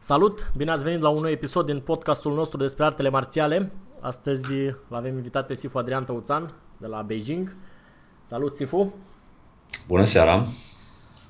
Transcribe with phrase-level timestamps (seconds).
[0.00, 0.50] Salut!
[0.56, 3.72] Bine ați venit la un nou episod din podcastul nostru despre artele marțiale.
[4.00, 4.54] Astăzi
[4.88, 7.56] l-avem invitat pe Sifu Adrian Tăuțan de la Beijing.
[8.22, 8.94] Salut, Sifu!
[9.86, 10.46] Bună seara!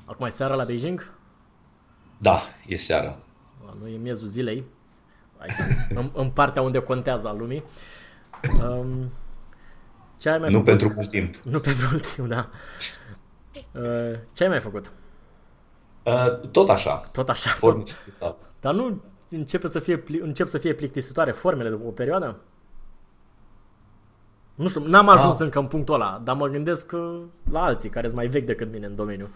[0.05, 1.12] Acum e seara la Beijing?
[2.18, 3.18] Da, e seara.
[3.80, 4.64] Nu e miezul zilei
[5.38, 5.56] aici,
[6.00, 7.64] în, în partea unde contează al lumii.
[8.62, 9.10] Um,
[10.18, 10.68] ce ai mai nu făcut?
[10.68, 11.34] pentru mult timp.
[11.42, 12.50] Nu pentru mult timp, da.
[13.72, 14.92] Uh, ce ai mai făcut?
[16.02, 17.02] Uh, tot așa.
[17.12, 17.50] Tot așa.
[17.61, 18.36] Tot...
[18.61, 22.41] Dar nu începe să fie, încep să fie plictisitoare formele după o perioadă?
[24.55, 25.44] Nu știu, n-am ajuns ah.
[25.44, 26.92] încă în punctul ăla, dar mă gândesc
[27.50, 29.28] la alții care sunt mai vechi decât mine în domeniu.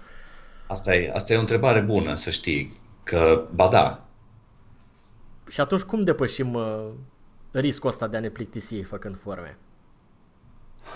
[0.66, 2.80] Asta e, asta e o întrebare bună, să știi.
[3.02, 4.08] Că, ba da,
[5.48, 6.86] și atunci cum depășim uh,
[7.50, 9.58] riscul ăsta de a ne plictisi făcând forme?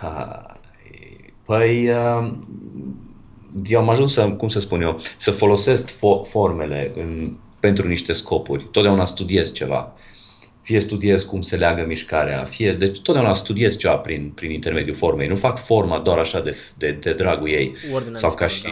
[0.01, 0.43] Ha,
[1.45, 2.33] păi, uh,
[3.67, 8.13] eu am ajuns să, cum să spun eu, să folosesc fo- formele în, pentru niște
[8.13, 8.69] scopuri.
[8.71, 9.93] Totdeauna studiez ceva
[10.63, 15.29] fie studiez cum se leagă mișcarea, fie, deci totdeauna studiez ceva prin, prin intermediul formei.
[15.29, 18.71] Nu fac forma doar așa de, de, de dragul ei Ordinea sau ca și da.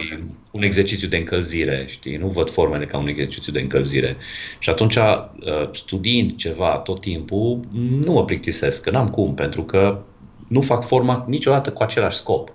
[0.51, 2.17] un exercițiu de încălzire, știi?
[2.17, 4.17] Nu văd formele ca un exercițiu de încălzire.
[4.59, 7.59] Și atunci, uh, studiind ceva tot timpul,
[8.03, 10.01] nu mă plictisesc, că n-am cum, pentru că
[10.47, 12.53] nu fac forma niciodată cu același scop.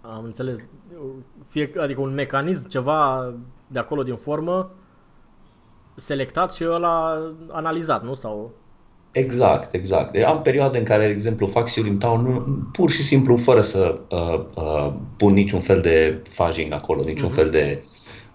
[0.00, 0.58] Am înțeles.
[1.52, 3.32] Fie, adică un mecanism, ceva
[3.66, 4.70] de acolo din formă,
[5.94, 7.18] selectat și ăla
[7.50, 8.14] analizat, nu?
[8.14, 8.50] Sau...
[9.10, 10.12] Exact, exact.
[10.12, 14.00] Deci am perioade în care, de exemplu, fac Siulim Town pur și simplu fără să
[14.10, 17.34] uh, uh, pun niciun fel de fajing acolo, niciun uh-huh.
[17.34, 17.84] fel de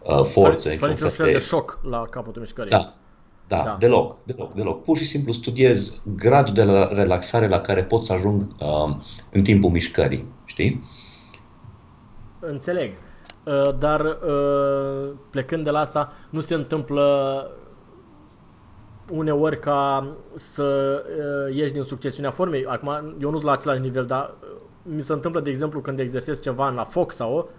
[0.03, 0.75] uh, forță.
[0.75, 1.31] Fără, niciun fel de...
[1.31, 2.69] de șoc la capătul mișcării.
[2.69, 2.93] Da,
[3.47, 4.83] da, da, deloc, deloc, deloc.
[4.83, 8.95] Pur și simplu studiez gradul de relaxare la care pot să ajung uh,
[9.31, 10.83] în timpul mișcării, știi?
[12.39, 12.93] Înțeleg.
[13.47, 17.51] Uh, dar uh, plecând de la asta, nu se întâmplă
[19.11, 21.03] uneori ca să
[21.49, 22.65] uh, ieși din succesiunea formei.
[22.65, 24.33] Acum, eu nu sunt la același nivel, dar
[24.81, 27.49] mi se întâmplă, de exemplu, când exersez ceva la foc sau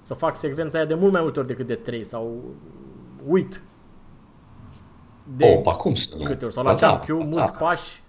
[0.00, 2.44] să fac secvența aia de mult mai multe ori decât de 3 sau
[3.26, 3.62] uit
[5.36, 6.24] de oh, pa, cum să nu?
[6.24, 7.56] câte ori, sau la da, mulți da.
[7.58, 8.02] pași.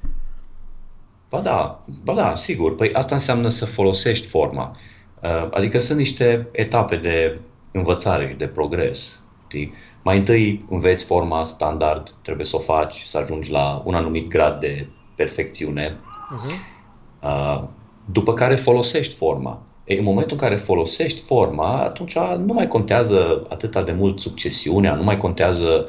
[1.29, 2.75] Ba da, ba da, sigur.
[2.75, 4.75] Păi asta înseamnă să folosești forma.
[5.23, 7.39] Uh, adică sunt niște etape de
[7.71, 9.21] învățare și de progres.
[9.47, 9.73] Știi?
[10.03, 14.59] Mai întâi înveți forma standard, trebuie să o faci, să ajungi la un anumit grad
[14.59, 17.61] de perfecțiune, uh-huh.
[18.05, 19.61] după care folosești forma.
[19.83, 24.95] E, în momentul în care folosești forma, atunci nu mai contează atâta de mult succesiunea,
[24.95, 25.87] nu mai contează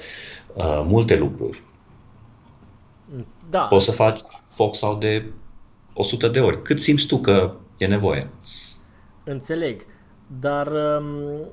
[0.54, 1.62] uh, multe lucruri.
[3.50, 3.60] Da.
[3.60, 5.25] Poți să faci foc sau de
[5.92, 8.31] 100 de ori, cât simți tu că e nevoie.
[9.25, 9.83] Înțeleg,
[10.41, 11.49] dar um,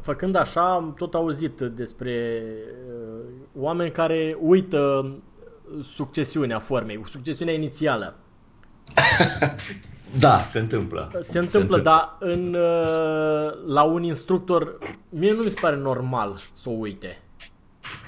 [0.00, 2.42] făcând așa am tot auzit despre
[2.88, 5.12] uh, oameni care uită
[5.94, 8.16] succesiunea formei, succesiunea inițială.
[10.18, 11.10] da, se întâmplă.
[11.20, 11.78] Se întâmplă, se întâmplă.
[11.78, 14.78] dar în, uh, la un instructor,
[15.08, 17.22] mie nu mi se pare normal să o uite.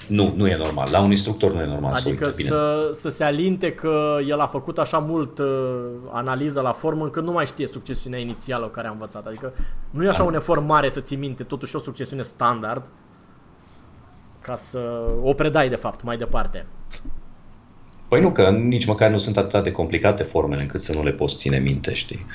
[0.07, 0.87] Nu, nu e normal.
[0.91, 4.39] La un instructor nu e normal adică să uite, să, să se alinte că el
[4.39, 8.87] a făcut așa mult uh, analiză la formă încât nu mai știe succesiunea inițială care
[8.87, 9.27] a învățat.
[9.27, 9.53] Adică
[9.89, 12.89] nu e așa un efort mare să ții minte totuși o succesiune standard
[14.41, 14.79] ca să
[15.23, 16.65] o predai de fapt mai departe.
[18.07, 21.11] Păi nu, că nici măcar nu sunt atât de complicate formele încât să nu le
[21.11, 22.25] poți ține minte, știi?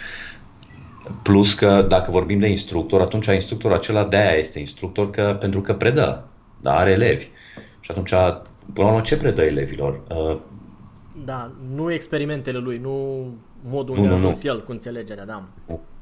[1.22, 5.60] Plus că dacă vorbim de instructor, atunci instructorul acela de aia este instructor că, pentru
[5.60, 6.24] că predă,
[6.60, 7.28] dar are elevi.
[7.80, 8.10] Și atunci,
[8.72, 10.00] până la urmă, ce predă elevilor?
[10.10, 10.38] Uh,
[11.24, 13.26] da, nu experimentele lui, nu
[13.68, 14.50] modul unde nu, a ajuns nu.
[14.50, 15.42] el cu înțelegerea, da.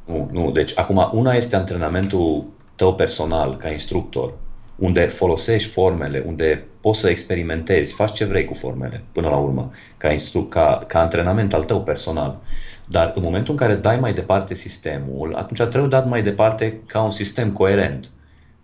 [0.07, 0.51] Nu, nu.
[0.51, 4.35] Deci, acum, una este antrenamentul tău personal, ca instructor,
[4.77, 9.71] unde folosești formele, unde poți să experimentezi, faci ce vrei cu formele, până la urmă,
[9.97, 12.41] ca, instru- ca, ca antrenament al tău personal.
[12.85, 17.03] Dar în momentul în care dai mai departe sistemul, atunci trebuie dat mai departe ca
[17.03, 18.11] un sistem coerent.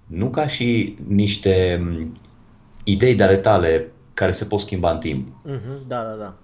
[0.06, 1.82] Nu ca și niște
[2.84, 5.28] idei de ale tale care se pot schimba în timp.
[5.48, 6.34] Uh-huh, da, da, da.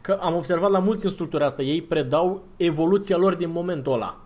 [0.00, 4.18] Că am observat la mulți instructori asta, ei predau evoluția lor din momentul ăla.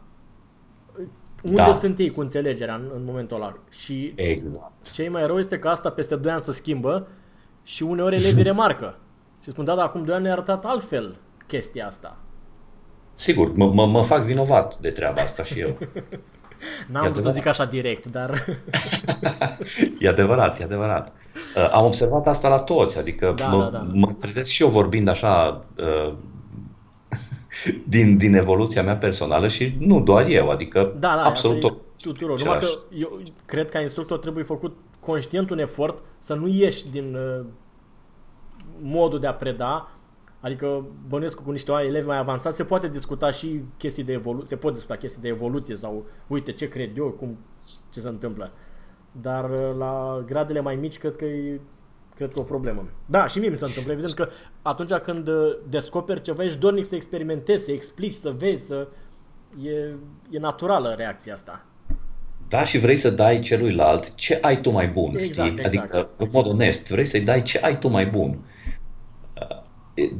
[1.43, 1.73] Unde da.
[1.73, 3.59] sunt ei cu înțelegerea în, în momentul ăla?
[3.71, 4.91] Și exact.
[4.91, 7.09] cei mai rău este că asta peste 2 ani se schimbă
[7.63, 8.99] și uneori elevii remarcă.
[9.43, 12.17] Și spun, da, dar acum 2 ani ne-a arătat altfel chestia asta.
[13.15, 15.79] Sigur, mă, mă, mă fac vinovat de treaba asta și eu.
[16.87, 18.45] N-am vrut să zic așa direct, dar...
[19.99, 21.13] e adevărat, e adevărat.
[21.57, 23.87] Uh, am observat asta la toți, adică Da, mă, da, da.
[23.93, 26.15] mă trezesc și eu vorbind așa uh,
[27.95, 31.71] din, din evoluția mea personală și nu doar eu, adică Da, da, absolut asta e
[31.71, 31.81] tot.
[32.01, 32.39] tuturor.
[32.39, 33.03] Numai că același.
[33.03, 37.45] eu cred că ca instructor trebuie făcut conștient un efort să nu ieși din uh,
[38.81, 39.89] modul de a preda.
[40.41, 44.49] Adică bănuiesc că cu niște elevi mai avansați se poate discuta și chestii de evoluție,
[44.49, 47.39] se pot discuta chestii de evoluție sau uite ce cred eu, cum
[47.93, 48.53] ce se întâmplă.
[49.13, 51.61] Dar uh, la gradele mai mici cred că e
[52.15, 52.89] cred că e o problemă.
[53.07, 53.93] Da, și mie mi se întâmplă.
[53.93, 54.29] Evident că
[54.63, 58.89] atunci când uh, descoperi ceva, ești dornic să experimentezi, să explici, să vezi, să...
[59.63, 59.71] E,
[60.31, 61.65] e naturală reacția asta.
[62.49, 65.65] Da, și vrei să dai celuilalt ce ai tu mai bun, Exact, știi?
[65.65, 65.67] exact.
[65.67, 68.29] Adică, în mod onest, vrei să-i dai ce ai tu mai bun.
[68.29, 68.58] Uh,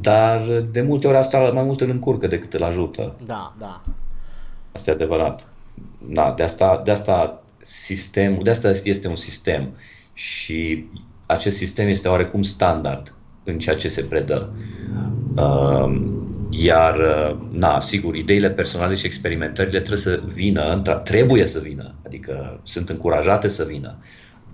[0.01, 3.15] Dar de multe ori asta mai mult îl încurcă decât îl ajută.
[3.27, 3.83] Da, da.
[4.73, 5.47] Asta e adevărat.
[6.09, 9.71] Na, de asta, de asta sistemul, de asta este un sistem
[10.13, 10.85] și
[11.27, 13.15] acest sistem este oarecum standard
[13.45, 14.53] în ceea ce se predă.
[15.37, 16.13] Um,
[16.51, 21.95] Iar, uh, na, sigur, ideile personale și experimentările trebuie să vină, întra- trebuie să vină,
[22.07, 23.97] adică sunt încurajate să vină,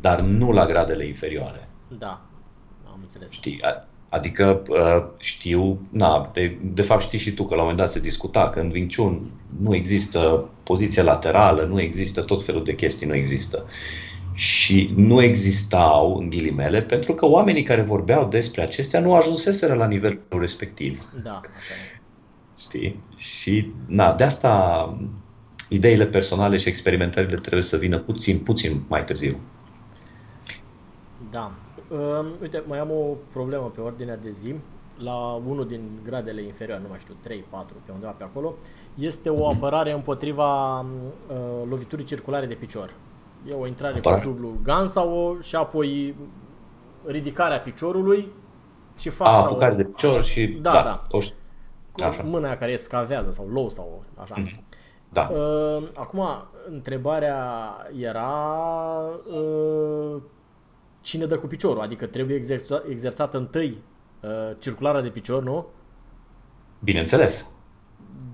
[0.00, 1.68] dar nu la gradele inferioare.
[1.98, 2.20] Da.
[2.86, 3.30] Am înțeles.
[3.30, 3.62] Știi?
[3.62, 7.78] A- Adică uh, știu, na, de, de fapt știi și tu că la un moment
[7.78, 9.30] dat se discuta că în Wing Chun
[9.60, 13.64] nu există poziție laterală, nu există tot felul de chestii, nu există.
[14.34, 19.86] Și nu existau, în ghilimele, pentru că oamenii care vorbeau despre acestea nu ajunseseră la
[19.86, 21.12] nivelul respectiv.
[21.22, 22.00] Da, așa e.
[22.58, 23.02] Știi?
[23.16, 24.98] Și, na, de asta
[25.68, 29.40] ideile personale și experimentările trebuie să vină puțin, puțin mai târziu.
[31.30, 31.52] Da.
[31.94, 34.54] Um, uite, mai am o problemă pe ordinea de zi.
[34.98, 35.14] La
[35.48, 38.54] unul din gradele inferioare, nu mai știu, 3, 4, pe undeva pe acolo,
[38.94, 40.86] este o apărare împotriva uh,
[41.68, 42.90] loviturii circulare de picior.
[43.48, 44.20] E o intrare Apărare?
[44.20, 46.14] cu dublu gun sau o, și apoi
[47.06, 48.32] ridicarea piciorului
[48.98, 49.38] și A, fața.
[49.38, 51.02] apucare de picior și, Da, da, da.
[51.10, 51.36] o știu.
[51.92, 52.22] cu Așa.
[52.22, 54.34] mâna aia care escavează sau low sau așa.
[55.08, 55.28] Da.
[55.32, 56.22] Uh, acum,
[56.70, 57.36] întrebarea
[58.00, 58.30] era
[59.32, 60.22] uh,
[61.04, 63.82] cine dă cu piciorul, adică trebuie exersa, exersată întâi
[64.20, 65.66] uh, circularea de picior, nu?
[66.80, 67.50] Bineînțeles.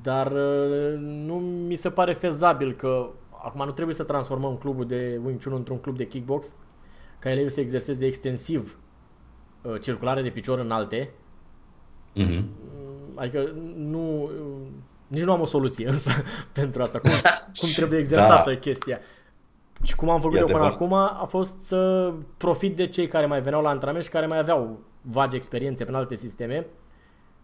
[0.02, 3.10] Dar uh, nu mi se pare fezabil că
[3.44, 6.54] acum nu trebuie să transformăm clubul de Wing Chun într-un club de kickbox,
[7.18, 8.78] ca elevii să exerseze extensiv
[9.62, 11.10] uh, circularea de picior înalte,
[12.14, 12.44] Mhm.
[13.14, 14.30] Adică nu,
[15.06, 16.10] nici nu am o soluție însă
[16.52, 17.10] pentru asta, cum,
[17.60, 18.58] cum trebuie exersată Da.
[18.58, 18.98] chestia.
[19.82, 20.80] Și cum am făcut E eu până adevărat.
[20.80, 24.38] acum a fost să profit de cei care mai veneau la antrenament și care mai
[24.38, 26.66] aveau vagi experiențe prin alte sisteme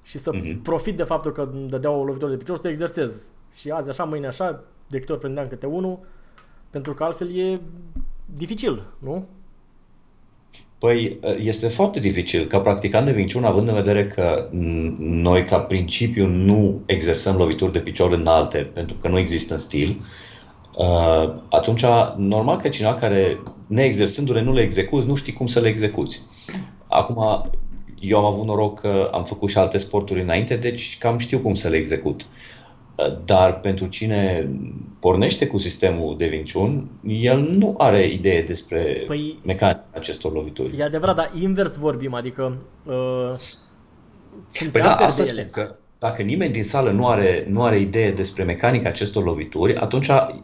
[0.03, 0.63] și să Mhm.
[0.63, 3.31] profit de faptul că îmi dădeau o lovitură de picior să exersez.
[3.57, 5.99] Și azi așa, mâine așa, de câte ori prindeam câte unul,
[6.71, 7.61] pentru că altfel e
[8.27, 9.27] dificil, nu?
[10.79, 15.45] Păi este foarte dificil ca practicant de Wing Chun, având în vedere că n- noi
[15.45, 20.05] ca principiu nu exersăm lovituri de picior înalte pentru că nu există în stil, uh,
[21.51, 21.85] atunci
[22.17, 26.23] normal că cineva care neexersându-le nu le execuți, nu știi cum să le execuți.
[26.89, 27.51] Acum,
[28.01, 31.55] eu am avut noroc că am făcut și alte sporturi înainte, deci cam știu cum
[31.55, 32.27] să le execut.
[33.25, 34.51] Dar pentru cine
[35.01, 40.79] pornește cu sistemul de Wing Chun, el nu are idee despre Păi- mecanica acestor lovituri.
[40.79, 42.57] E adevărat, dar invers vorbim, adică
[42.87, 43.35] uh,
[44.59, 45.49] cum Păi te da, aperi asta de spun ele.
[45.53, 50.07] că dacă nimeni din sală nu are, nu are idee despre mecanica acestor lovituri, atunci
[50.07, 50.37] practic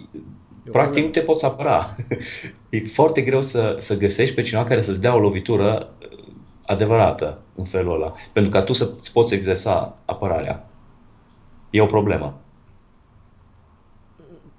[0.73, 1.07] problemă.
[1.07, 1.87] nu te poți apăra.
[2.71, 6.19] e foarte greu să, să găsești pe cineva care să-ți dea o lovitură uh,
[6.67, 10.63] adevărată în felul ăla, pentru ca tu să-ți poți exersa apărarea.
[11.71, 12.41] E o problemă.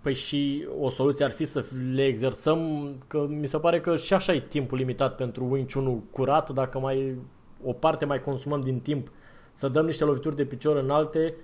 [0.01, 2.59] Păi și o soluție ar fi să le exersăm,
[3.07, 6.79] că mi se pare că și așa e timpul limitat pentru Wing chun curat, dacă
[6.79, 7.15] mai
[7.63, 9.11] o parte mai consumăm din timp
[9.53, 11.35] să dăm niște lovituri de picior înalte,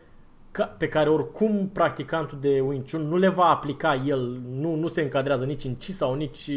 [0.51, 4.88] ca, pe care oricum practicantul de Wing Chun nu le va aplica el, nu, nu
[4.88, 6.51] se încadrează nici în Chi sau nici...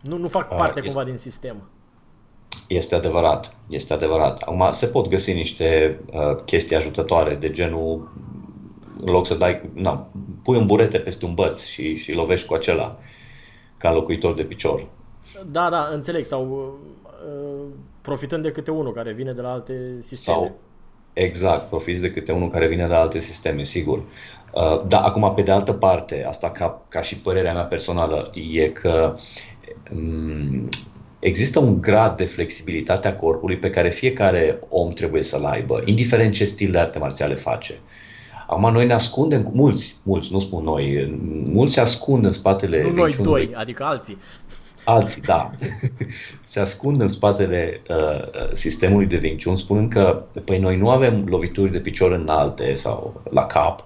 [0.00, 1.68] Nu, nu fac parte este, cumva din sistem.
[2.68, 4.42] Este adevărat, este adevărat.
[4.42, 8.12] Acum se pot găsi niște uh, chestii ajutătoare de genul
[9.00, 10.10] în loc să dai, na,
[10.42, 12.98] pui un burete peste un băț și, și lovești cu acela
[13.76, 14.86] ca locuitor de picior.
[15.46, 16.24] Da, da, înțeleg.
[16.24, 16.72] Sau
[17.26, 17.64] uh,
[18.00, 20.36] profitând de câte unul care vine de la alte sisteme.
[20.36, 20.58] Sau,
[21.12, 24.02] exact, profiți de câte unul care vine de la alte sisteme, sigur.
[24.52, 28.68] Uh, da, acum, pe de altă parte, asta ca, ca și părerea mea personală, e
[28.68, 29.14] că
[29.94, 30.68] um,
[31.18, 36.32] există un grad de flexibilitate a corpului pe care fiecare om trebuie să-l aibă, indiferent
[36.32, 37.78] ce stil de arte marțiale face.
[38.46, 42.82] Acum noi ne ascundem, mulți, mulți, nu spun noi, mulți se ascund în spatele...
[42.82, 44.18] Nu noi doi, adică alții.
[44.88, 45.50] Alții, da.
[46.42, 51.24] se ascund în spatele uh, sistemului de Wing Chun spunând că păi noi nu avem
[51.26, 53.84] lovituri de picior înalte sau la cap,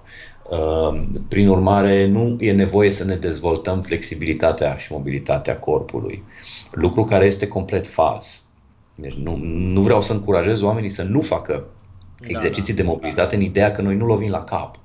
[0.49, 6.23] uh, prin urmare nu e nevoie să ne dezvoltăm flexibilitatea și mobilitatea corpului.
[6.71, 8.45] Lucru care este complet fals.
[8.95, 11.65] Deci nu, nu vreau să încurajez oamenii să nu facă
[12.19, 12.85] da, exerciții da, da.
[12.85, 14.75] de mobilitate în ideea că noi nu lovim la cap.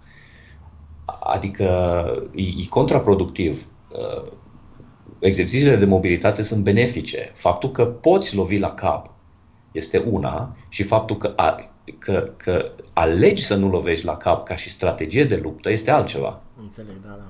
[1.20, 1.64] Adică
[2.34, 3.66] e, e contraproductiv.
[3.88, 4.22] Uh,
[5.18, 7.30] exercițiile de mobilitate sunt benefice.
[7.34, 9.14] Faptul că poți lovi la cap
[9.72, 14.56] este una și faptul că, a, că, că alegi să nu lovești la cap ca
[14.56, 16.40] și strategie de luptă este altceva.
[16.60, 17.28] Înțeleg, da, da.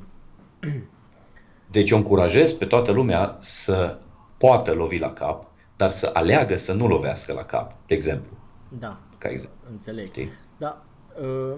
[1.71, 3.99] Deci eu încurajez pe toată lumea să
[4.37, 8.37] poată lovi la cap, dar să aleagă să nu lovească la cap, de exemplu.
[8.79, 8.99] Da.
[9.19, 9.59] Ca exemplu.
[9.71, 10.07] Înțeleg.
[10.07, 10.31] Știi?
[10.57, 10.83] Da.
[11.21, 11.57] Uh,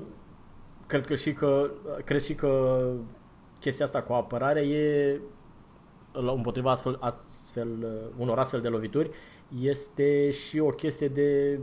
[0.86, 1.70] cred că și că,
[2.04, 2.82] cred și că
[3.60, 5.16] chestia asta cu apărare e
[6.12, 9.10] împotriva astfel, astfel, uh, unor astfel de lovituri
[9.60, 11.58] este și o chestie de,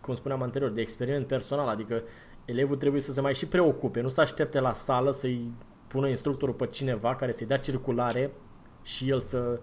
[0.00, 2.02] cum spuneam anterior, de experiment personal, adică
[2.44, 5.54] elevul trebuie să se mai și preocupe, nu să aștepte la sală să-i
[5.86, 8.32] pună instructorul pe cineva care să-i dea circulare
[8.82, 9.60] și el să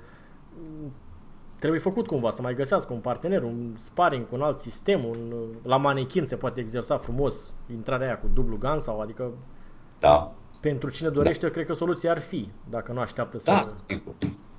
[1.59, 5.33] trebuie făcut cumva, să mai găsească un partener, un sparring cu un alt sistem, un,
[5.63, 9.31] la manechin se poate exersa frumos intrarea aia cu dublu gun sau adică
[9.99, 10.33] da.
[10.69, 11.51] Pentru cine dorește, da.
[11.51, 13.51] cred că soluția ar fi, dacă nu așteaptă să...
[13.51, 14.13] Da, sigur.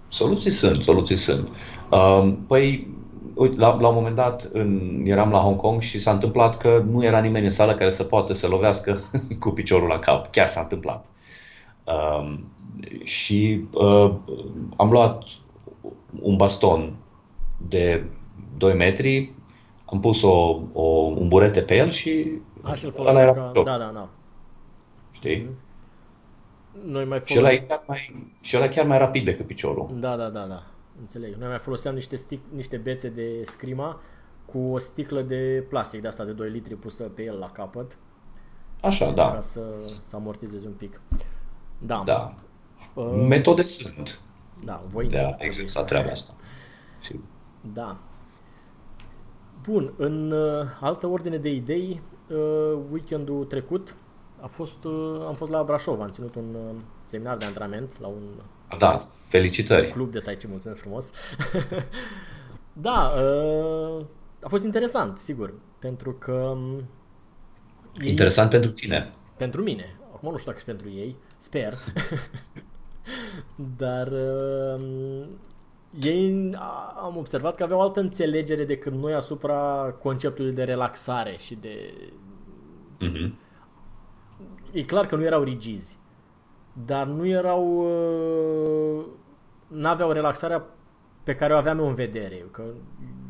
[0.09, 1.49] Soluții sunt, soluții sunt.
[1.91, 2.89] Uh, păi,
[3.35, 6.85] uite, la, la un moment dat în, eram la Hong Kong și s-a întâmplat că
[6.91, 9.01] nu era nimeni în sală care să poată să lovească
[9.41, 10.31] cu piciorul la cap.
[10.31, 11.05] Chiar s-a întâmplat.
[11.85, 12.39] Uh,
[13.05, 14.15] și uh,
[14.77, 15.23] am luat
[16.21, 16.97] un baston
[17.69, 18.05] de
[18.57, 19.33] 2 metri,
[19.85, 22.31] am pus o, o, un burete pe el și
[22.63, 23.51] Așa ăla era ca...
[23.55, 24.09] Da, da, da.
[25.11, 25.43] Știi?
[25.43, 25.66] Mm-hmm.
[26.85, 27.29] Noi mai folos...
[27.29, 29.91] și, ăla chiar mai, și ăla chiar mai rapid decât piciorul.
[29.95, 30.63] Da, da, da, da.
[31.01, 31.35] Înțeleg.
[31.35, 34.01] Noi mai foloseam niște, stic, niște bețe de scrima
[34.45, 37.97] cu o sticlă de plastic de asta de 2 litri pusă pe el la capăt.
[38.81, 39.33] Așa, da.
[39.33, 39.61] Ca să,
[40.07, 41.01] să amortizezi un pic.
[41.79, 42.03] Da.
[42.07, 42.35] da.
[42.95, 44.21] Uh, Metode sunt.
[44.65, 45.17] Da, voință.
[45.17, 46.35] De a exersa treaba asta.
[47.03, 47.25] Sigur.
[47.73, 47.99] Da.
[49.63, 53.97] Bun, în uh, altă ordine de idei, uh, weekendul trecut
[54.41, 58.07] a fost, uh, am fost la Brașov, am ținut un uh, seminar de antrenament la
[58.07, 58.23] un
[58.79, 59.91] da, felicitări.
[59.91, 61.11] club de tai chi, mulțumesc frumos.
[62.73, 64.05] da, uh,
[64.43, 66.33] a fost interesant, sigur, pentru că...
[66.33, 66.89] Um,
[68.03, 69.11] interesant ei, pentru tine.
[69.37, 69.97] Pentru mine.
[70.15, 71.73] Acum nu știu dacă și pentru ei, sper.
[73.79, 75.27] Dar uh,
[76.01, 76.51] ei
[77.05, 81.95] am observat că aveau altă înțelegere decât noi asupra conceptului de relaxare și de...
[83.01, 83.46] Uh-huh.
[84.77, 85.99] E clar că nu erau rigizi,
[86.87, 87.63] dar nu erau...
[88.99, 89.05] Uh,
[89.67, 90.65] n-aveau relaxarea
[91.23, 92.63] pe care o aveam eu în vedere, că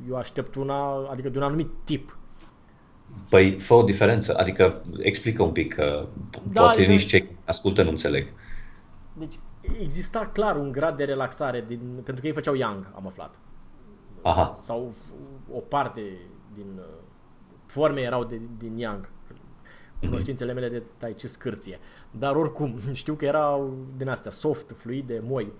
[0.08, 2.18] eu aștept una, adică de un anumit tip.
[3.28, 6.06] Păi, fă o diferență, adică explică un pic, că
[6.52, 6.90] da, poate adică...
[6.90, 8.26] nici cei ascultă nu înțeleg.
[9.12, 9.34] Deci,
[9.80, 13.34] exista clar un grad de relaxare din, pentru că ei făceau yang, am aflat.
[14.22, 14.56] Aha.
[14.60, 14.92] Sau
[15.52, 16.00] o parte
[16.54, 16.84] din uh,
[17.66, 19.10] forme erau de, din yang.
[20.00, 20.08] Mhm.
[20.08, 21.78] Cunoștințele mele de tai chi scârție.
[22.10, 25.52] Dar oricum, știu că erau din astea soft, fluide, moi.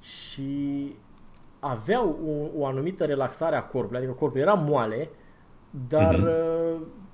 [0.00, 0.94] Și
[1.60, 5.10] aveau o, o anumită relaxare a corpului, adică corpul era moale,
[5.88, 7.04] dar mm-hmm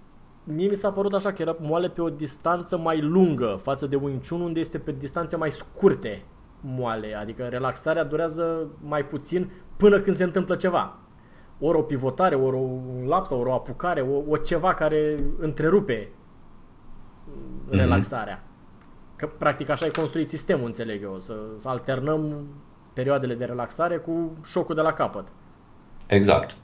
[0.44, 3.96] mie mi s-a părut așa că era moale pe o distanță mai lungă față de
[3.96, 6.24] Wing Chun unde este pe distanțe mai scurte
[6.60, 10.98] moale, adică relaxarea durează mai puțin până când se întâmplă ceva.
[11.60, 16.08] Ori o pivotare, ori un laps, ori o apucare, o, o ceva care întrerupe
[17.28, 17.70] mm-hmm.
[17.70, 18.42] relaxarea.
[19.16, 22.46] Că practic așa e construit sistemul, înțeleg eu, să, să alternăm
[22.92, 25.28] perioadele de relaxare cu șocul de la capăt.
[26.06, 26.56] Exact.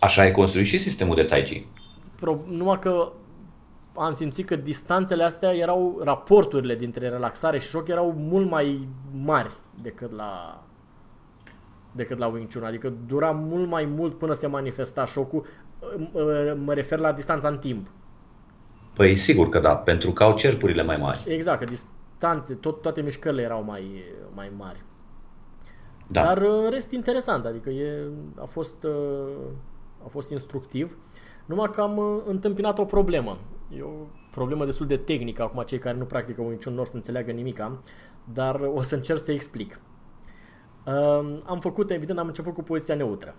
[0.00, 1.66] Așa e construit și sistemul de Tai Chi.
[2.14, 3.12] Pro, numai că
[3.94, 9.52] am simțit că distanțele astea erau, raporturile dintre relaxare și șoc erau mult mai mari
[9.82, 10.62] decât la
[11.92, 15.46] decât la Wing Chun, adică dura mult mai mult până se manifesta șocul,
[16.64, 17.86] mă refer la distanța în timp.
[18.98, 21.24] Păi sigur că da, pentru că au cercurile mai mari.
[21.26, 24.84] Exact, că distanțe, tot, toate mișcările erau mai, mai mari.
[26.08, 26.22] Da.
[26.22, 28.08] Dar în rest interesant, adică e,
[28.40, 28.84] a, fost,
[30.04, 30.96] a fost instructiv.
[31.46, 33.38] Numai că am uh, întâmpinat o problemă.
[33.76, 36.96] E o problemă destul de tehnică, acum cei care nu practică Wing Chun nu să
[36.96, 37.82] înțeleagă nimica,
[38.32, 39.80] dar o să încerc să explic.
[40.86, 43.34] Uh, am făcut, evident, am început cu poziția neutră.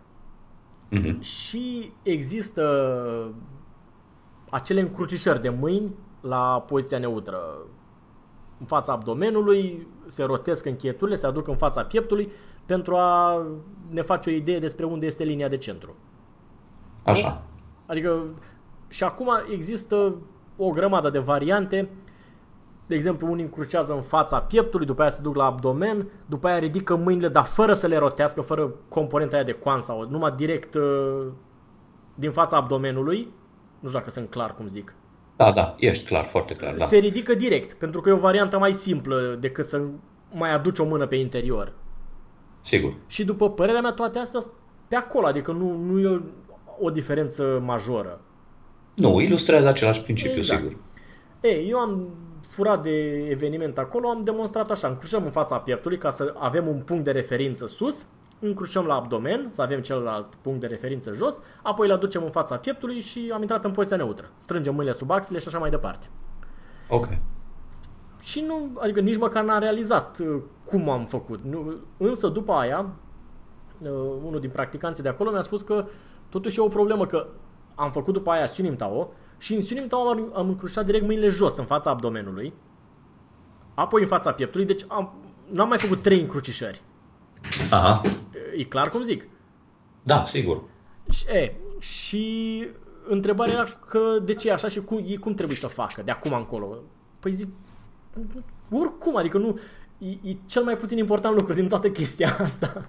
[0.92, 1.20] Uh-huh.
[1.20, 2.64] Și există
[4.50, 7.38] acele încrucișări de mâini la poziția neutră.
[8.60, 12.32] În fața abdomenului, se rotesc încheieturile, se aduc în fața pieptului
[12.66, 13.46] pentru a
[13.92, 15.96] ne face o idee despre unde este linia de centru.
[17.04, 17.42] Așa.
[17.86, 18.24] Adică
[18.88, 20.16] și acum există
[20.58, 21.90] o grămadă de variante.
[22.88, 26.60] De exemplu, unii încrucează în fața pieptului, după aia se duc la abdomen, după aia
[26.60, 30.74] ridică mâinile, dar fără să le rotească, fără componenta aia de coan sau numai direct
[30.74, 31.28] uh,
[32.16, 33.34] din fața abdomenului.
[33.80, 34.94] Nu știu dacă sunt clar cum zic.
[35.36, 36.74] Da, da, ești clar, foarte clar.
[36.74, 36.86] Da.
[36.86, 39.82] Se ridică direct, pentru că e o variantă mai simplă decât să
[40.32, 41.74] mai aduci o mână pe interior.
[42.62, 42.94] Sigur.
[43.08, 44.40] Și după părerea mea, toate astea
[44.88, 46.22] pe acolo, adică nu, nu e
[46.80, 48.22] o diferență majoră.
[48.96, 50.62] Nu, ilustrează același principiu, exact.
[50.62, 50.78] sigur.
[51.42, 52.08] Ei, eu am
[52.48, 56.82] furat de eveniment acolo, am demonstrat așa, încrucișăm în fața pieptului ca să avem un
[56.86, 58.08] punct de referință sus,
[58.40, 62.56] încrucișăm la abdomen, să avem celălalt punct de referință jos, apoi îl aducem în fața
[62.56, 64.30] pieptului și am intrat în poziția neutră.
[64.36, 66.10] Strângem mâinile sub axile și așa mai departe.
[66.90, 67.08] Ok.
[68.22, 71.44] Și nu, adică nici măcar n-am realizat uh, cum am făcut.
[71.44, 72.86] Nu, însă după aia,
[73.80, 73.90] uh,
[74.24, 75.86] unul din practicanții de acolo mi-a spus că
[76.30, 77.28] totuși e o problemă că
[77.76, 81.30] am făcut după aia Sunim Tao și în Sunim Tao am, am încrucișat direct mâinile
[81.30, 82.54] jos în fața abdomenului,
[83.74, 85.14] apoi în fața pieptului, deci am,
[85.52, 86.82] n-am mai făcut trei încrucișări.
[87.70, 88.02] Aha.
[88.60, 89.28] E clar cum zic?
[90.04, 90.62] Da, sigur.
[91.10, 92.68] Și, e, și
[93.08, 96.34] întrebarea era că de ce e așa și cum, cum trebuie să facă de acum
[96.34, 96.78] încolo.
[97.20, 97.48] Păi zic,
[98.72, 99.60] oricum, adică nu,
[99.98, 102.82] e, e cel mai puțin important lucru din toată chestia asta.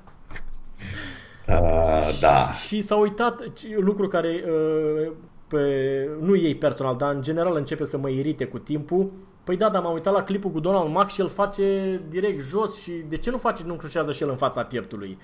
[1.49, 2.51] Uh, da.
[2.51, 3.43] Și s-a uitat
[3.79, 5.13] lucru care uh,
[5.49, 9.11] pe, nu ei personal, dar în general începe să mă irite cu timpul.
[9.45, 12.83] Păi da, dar m-am uitat la clipul cu Donald Mac și el face direct jos
[12.83, 15.19] și de ce nu face, nu crucează și el în fața pieptului?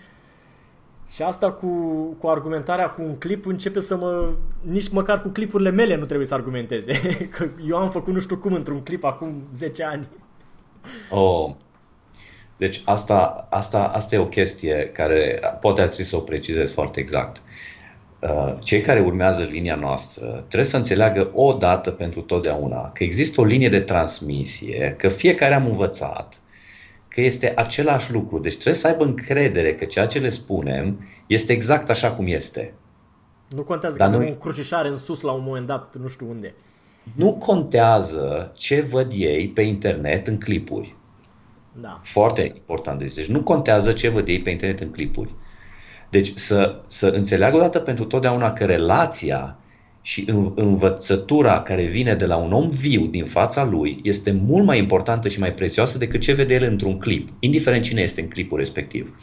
[1.17, 1.67] Și asta cu,
[2.19, 4.29] cu argumentarea cu un clip începe să mă...
[4.61, 6.93] Nici măcar cu clipurile mele nu trebuie să argumenteze.
[7.37, 10.09] Că eu am făcut nu știu cum într-un clip acum 10 ani.
[11.11, 11.51] Oh,
[12.57, 17.01] deci asta, asta, asta e o chestie care poate ar trebui să o precizez foarte
[17.01, 17.43] exact.
[18.21, 23.41] Uh, cei care urmează linia noastră trebuie să înțeleagă o dată pentru totdeauna că există
[23.41, 26.41] o linie de transmisie, că fiecare am învățat,
[27.17, 28.39] că este același lucru.
[28.39, 32.75] Deci trebuie să aibă încredere că ceea ce le spunem este exact așa cum este.
[33.49, 34.27] Nu contează Dar că nu...
[34.27, 36.55] un crucișare în sus la un moment dat, nu știu unde.
[37.15, 40.95] Nu contează ce văd ei pe internet în clipuri.
[41.73, 42.01] Da.
[42.03, 43.15] Foarte important.
[43.15, 45.35] Deci nu contează ce văd ei pe internet în clipuri.
[46.11, 49.59] Deci să, să înțeleagă odată pentru totdeauna că relația
[50.07, 54.79] și învățătura care vine de la un om viu din fața lui este mult mai
[54.79, 58.59] importantă și mai prețioasă decât ce vede el într-un clip, indiferent cine este în clipul
[58.59, 59.19] respectiv.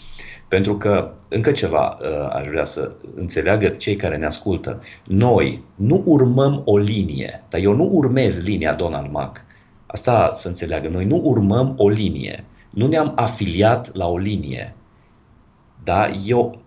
[0.47, 6.01] Pentru că, încă ceva uh, aș vrea să înțeleagă cei care ne ascultă, noi nu
[6.05, 9.41] urmăm o linie, dar eu nu urmez linia Donald Mac.
[9.85, 10.87] Asta să înțeleagă.
[10.87, 12.43] Noi nu urmăm o linie.
[12.69, 14.75] Nu ne-am afiliat la o linie.
[15.83, 16.11] Da?
[16.25, 16.62] Eu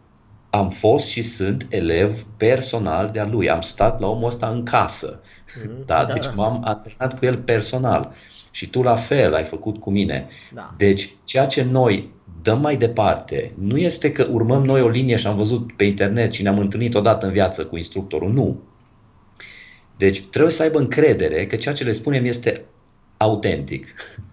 [0.50, 3.50] am fost și sunt elev personal de-a lui.
[3.50, 5.20] Am stat la omul ăsta în casă.
[5.20, 5.86] Mm-hmm.
[5.86, 6.04] Da?
[6.04, 6.12] da?
[6.12, 8.14] Deci m-am antrenat cu el personal.
[8.50, 10.28] Și tu la fel ai făcut cu mine.
[10.54, 10.74] Da.
[10.76, 15.26] Deci ceea ce noi dăm mai departe nu este că urmăm noi o linie și
[15.26, 18.32] am văzut pe internet și ne-am întâlnit odată în viață cu instructorul.
[18.32, 18.60] Nu.
[19.96, 22.64] Deci trebuie să aibă încredere că ceea ce le spunem este
[23.16, 23.86] autentic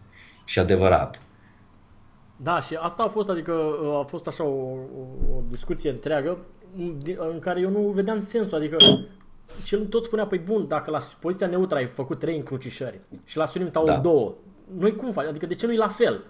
[0.46, 1.22] și adevărat.
[2.44, 6.38] Da, și asta a fost, adică a fost așa o, o, o discuție întreagă
[7.18, 8.78] în care eu nu vedeam sensul, adică
[9.64, 13.38] și el tot spunea, păi bun, dacă la poziția neutră ai făcut trei încrucișări și
[13.38, 13.98] la Sunim Tau da.
[13.98, 14.34] două,
[14.78, 15.28] noi cum faci?
[15.28, 16.24] Adică de ce nu-i la fel?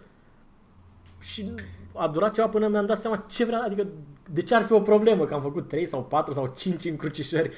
[1.20, 1.52] Și
[1.94, 3.88] a durat ceva până mi-am dat seama ce vrea, adică
[4.32, 7.50] de ce ar fi o problemă că am făcut trei sau patru sau cinci încrucișări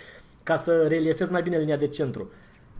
[0.44, 2.30] ca să reliefez mai bine linia de centru.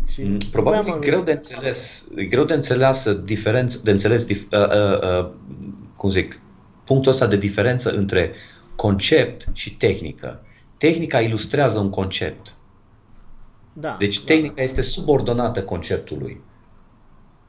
[0.08, 4.44] Și mm, Probabil e greu de înțeles, e greu de înțeles diferență, de înțeles, dif,
[4.52, 5.32] uh, uh, uh,
[5.96, 6.40] cum zic,
[6.84, 8.32] punctul ăsta de diferență între
[8.76, 10.42] concept și tehnică.
[10.78, 12.54] Tehnica ilustrează un concept.
[13.74, 14.26] Da, Deci da.
[14.26, 16.42] tehnica este subordonată conceptului.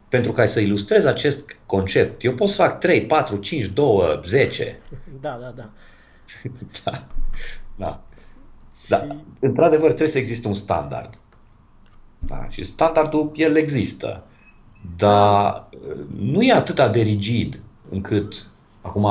[0.09, 4.79] Pentru ca să ilustrez acest concept, eu pot să fac 3, 4, 5, 2, 10.
[5.21, 5.71] Da, da, da.
[6.85, 7.07] Da.
[7.79, 8.03] Da.
[8.89, 8.97] Da.
[8.97, 11.19] Și- Într-adevăr, trebuie să existe un standard.
[12.19, 12.49] Da.
[12.49, 14.25] Și standardul, el există.
[14.97, 18.51] Dar uh, nu e atât de rigid încât
[18.81, 19.09] acum,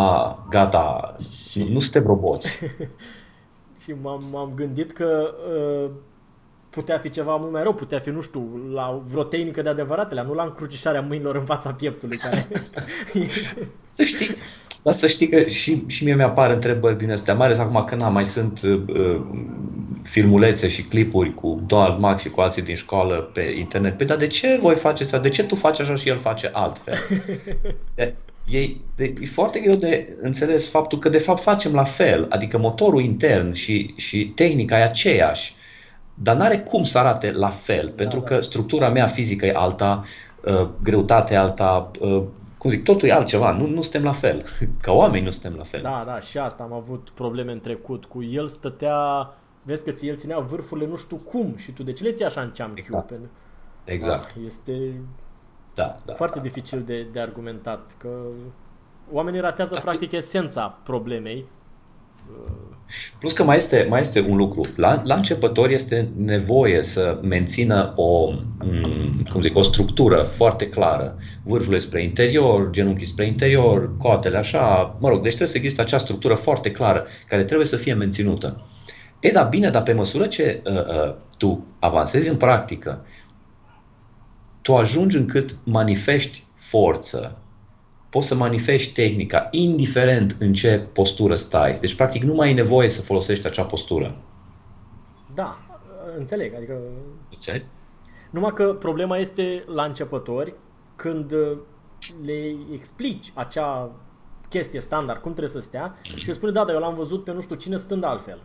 [0.50, 1.16] gata,
[1.54, 2.60] nu, nu suntem roboți.
[3.84, 5.90] Și m-am, m-am gândit că uh,
[6.70, 10.24] putea fi ceva mult mai rău, putea fi, nu știu, la vreo tehnică de adevăratele,
[10.24, 12.48] nu la încrucișarea mâinilor în fața pieptului, care...
[13.88, 14.36] Să știi,
[14.86, 17.96] dar să știi că și, și mie mi-apar întrebări din astea, mai ales acum că
[17.96, 19.22] na, mai sunt uh,
[20.04, 23.98] filmulețe și clipuri cu Donald Mac și cu alții din școală pe internet.
[23.98, 25.20] Păi, dar de ce voi faceți asta?
[25.20, 26.98] De ce tu faci așa și el face altfel?
[27.96, 28.14] De,
[28.58, 32.58] e, de, e foarte greu de înțeles faptul că de fapt facem la fel, adică
[32.58, 35.56] motorul intern și, și tehnica e aceeași,
[36.14, 38.26] dar n-are cum să arate la fel, pentru da.
[38.26, 40.04] că structura mea fizică e alta,
[40.44, 42.24] uh, greutatea e alta, uh,
[42.66, 44.44] cum zic, totul e altceva, nu, nu suntem la fel,
[44.82, 45.82] ca oameni nu suntem la fel.
[45.82, 49.30] Da, da, și asta am avut probleme în trecut cu el stătea,
[49.62, 52.26] vezi că ți el ținea vârfurile nu știu cum și tu de ce le ții
[52.26, 52.84] așa în ceamchiu?
[52.84, 53.08] Exact.
[53.08, 53.30] Pentru...
[53.84, 55.02] Exact, Ah, este
[55.74, 56.14] da, da.
[56.14, 56.44] foarte da.
[56.44, 58.10] dificil de, de argumentat, că
[59.12, 61.46] oamenii ratează practic esența problemei.
[63.20, 64.66] Plus că mai este, mai este un lucru.
[64.76, 71.18] La, la începător este nevoie să mențină o, m, cum zic, o structură foarte clară.
[71.44, 75.98] Vârful spre interior, genunchii spre interior, coatele așa, mă rog, deci trebuie să existe acea
[75.98, 78.66] structură foarte clară care trebuie să fie menținută.
[79.20, 83.06] E, da, bine, dar pe măsură ce uh, uh, tu avansezi în practică,
[84.62, 87.38] tu ajungi încât manifesti forță,
[88.16, 91.78] poți să manifesti tehnica, indiferent în ce postură stai.
[91.80, 94.16] Deci, practic, nu mai ai nevoie să folosești acea postură.
[95.34, 95.58] Da,
[96.18, 96.78] înțeleg, adică
[97.32, 97.66] Înțelegi?
[98.30, 100.54] numai că problema este la începători
[100.96, 101.58] când uh,
[102.26, 103.92] le explici acea
[104.50, 107.32] chestie standard, cum trebuie să stea și îți spune, da, dar eu l-am văzut pe
[107.32, 108.40] nu știu cine stând altfel.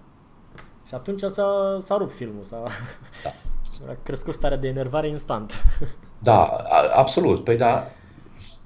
[0.86, 2.62] Și atunci s-a, s-a rupt filmul, s-a,
[3.22, 3.30] Da.
[3.92, 5.64] a crescut starea de enervare instant.
[6.18, 7.44] Da, a- absolut.
[7.44, 7.90] Păi da,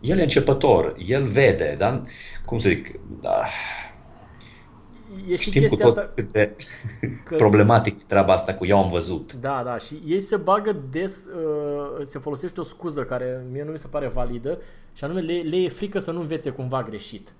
[0.04, 2.02] el e începător, el vede, dar,
[2.44, 3.42] cum să zic, da,
[5.28, 6.56] E și știm cu chestia tot asta, cât de
[7.24, 9.32] că- problematic e treaba asta cu eu am văzut.
[9.32, 13.70] Da, da, și ei se bagă des, uh, se folosește o scuză care mie nu
[13.70, 14.58] mi se pare validă
[14.92, 17.32] și anume le, le e frică să nu învețe cumva greșit.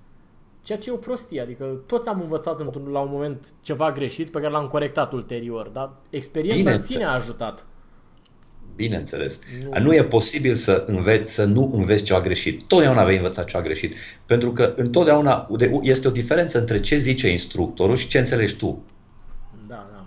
[0.62, 4.30] Ceea ce e o prostie, adică toți am învățat într-un, la un moment ceva greșit
[4.30, 7.28] pe care l-am corectat ulterior, dar experiența Bine în sine a înțeles.
[7.28, 7.66] ajutat.
[8.76, 9.38] Bineînțeles.
[9.62, 9.78] Nu.
[9.78, 9.84] Nu.
[9.84, 12.62] nu e posibil să, înveți, să nu înveți ceva greșit.
[12.66, 13.94] Totdeauna vei învăța ceva greșit.
[14.26, 18.82] Pentru că întotdeauna de- este o diferență între ce zice instructorul și ce înțelegi tu.
[19.68, 20.06] Da, da.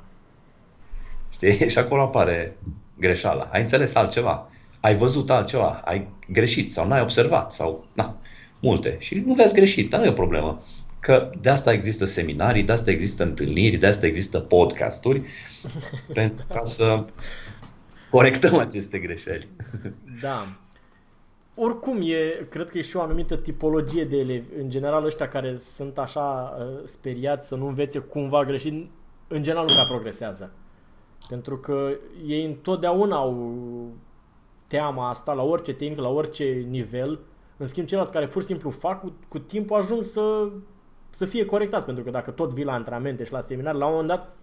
[1.33, 1.69] Știi?
[1.69, 2.57] Și acolo apare
[2.99, 3.49] greșeala.
[3.51, 4.49] Ai înțeles altceva.
[4.79, 5.81] Ai văzut altceva.
[5.85, 8.17] Ai greșit sau n-ai observat sau na,
[8.59, 8.95] multe.
[8.99, 10.63] Și nu vezi greșit, dar nu e o problemă.
[10.99, 15.21] Că de asta există seminarii, de asta există întâlniri, de asta există podcasturi
[16.13, 17.05] pentru ca să
[18.17, 19.47] corectăm aceste greșeli.
[20.21, 20.47] Da.
[21.55, 24.47] Oricum, e, cred că e și o anumită tipologie de elevi.
[24.59, 28.89] În general, ăștia care sunt așa uh, speriați să nu învețe cumva greșit,
[29.27, 30.51] în general nu prea progresează.
[31.29, 31.89] Pentru că
[32.25, 33.51] ei întotdeauna au
[34.67, 37.19] teama asta la orice tehnică, la orice nivel.
[37.57, 40.49] În schimb, ceilalți care pur și simplu fac, cu, cu timpul ajung să,
[41.09, 41.85] să fie corectați.
[41.85, 44.35] Pentru că dacă tot vii la antrenamente și la seminar, la un moment dat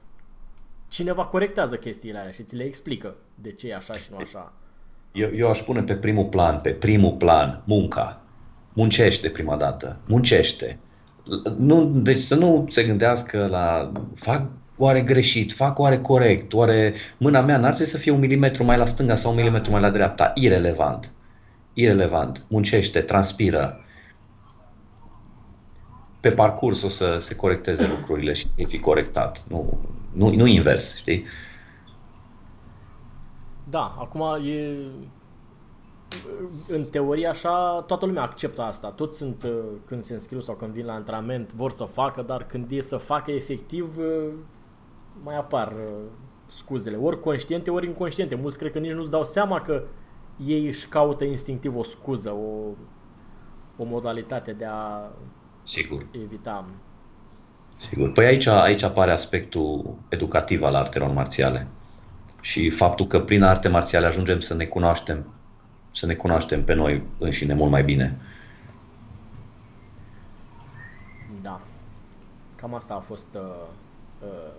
[0.94, 4.52] cineva corectează chestiile alea și ți le explică de ce e așa și nu așa.
[5.12, 8.22] Eu, eu aș pune pe primul plan, pe primul plan, munca.
[8.72, 10.78] Muncește prima dată, muncește.
[11.58, 17.40] Nu, deci să nu se gândească la fac oare greșit, fac oare corect, oare mâna
[17.40, 19.90] mea n-ar trebui să fie un milimetru mai la stânga sau un milimetru mai la
[19.90, 20.32] dreapta.
[20.34, 21.12] Irelevant.
[21.72, 22.44] Irelevant.
[22.48, 23.83] Muncește, transpiră.
[26.24, 29.44] Pe parcurs o să se corecteze lucrurile și vei fi corectat.
[29.48, 29.78] Nu,
[30.12, 31.24] nu, nu invers, știi?
[33.64, 34.76] Da, acum e...
[36.68, 38.88] În teorie așa, toată lumea acceptă asta.
[38.88, 42.46] Toți sunt, uh, când se înscriu sau când vin la antrenament, vor să facă, dar
[42.46, 44.32] când e să facă efectiv, uh,
[45.22, 46.08] mai apar uh,
[46.48, 46.96] scuzele.
[46.96, 48.34] Ori conștiente, ori inconștiente.
[48.34, 49.82] Mulți cred că nici nu-ți dau seama că
[50.46, 52.70] ei își caută instinctiv o scuză, o,
[53.76, 55.10] o modalitate de a
[55.64, 56.06] Sigur.
[56.24, 56.64] evita.
[57.88, 58.12] Sigur.
[58.12, 61.66] Păi aici, aici apare aspectul educativ al artelor marțiale.
[62.40, 65.26] Și faptul că prin arte marțiale ajungem să ne cunoaștem,
[65.90, 68.18] să ne cunoaștem pe noi înșine mult mai bine.
[71.42, 71.60] Da.
[72.56, 73.66] Cam asta a fost uh,
[74.22, 74.52] uh,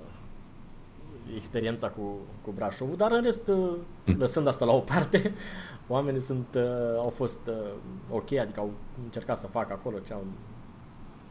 [1.35, 3.71] experiența cu, cu Brașovul, dar în rest, uh,
[4.17, 5.33] lăsând asta la o parte,
[5.87, 7.71] oamenii sunt, uh, au fost uh,
[8.09, 8.71] ok, adică au
[9.03, 10.23] încercat să facă acolo ce au,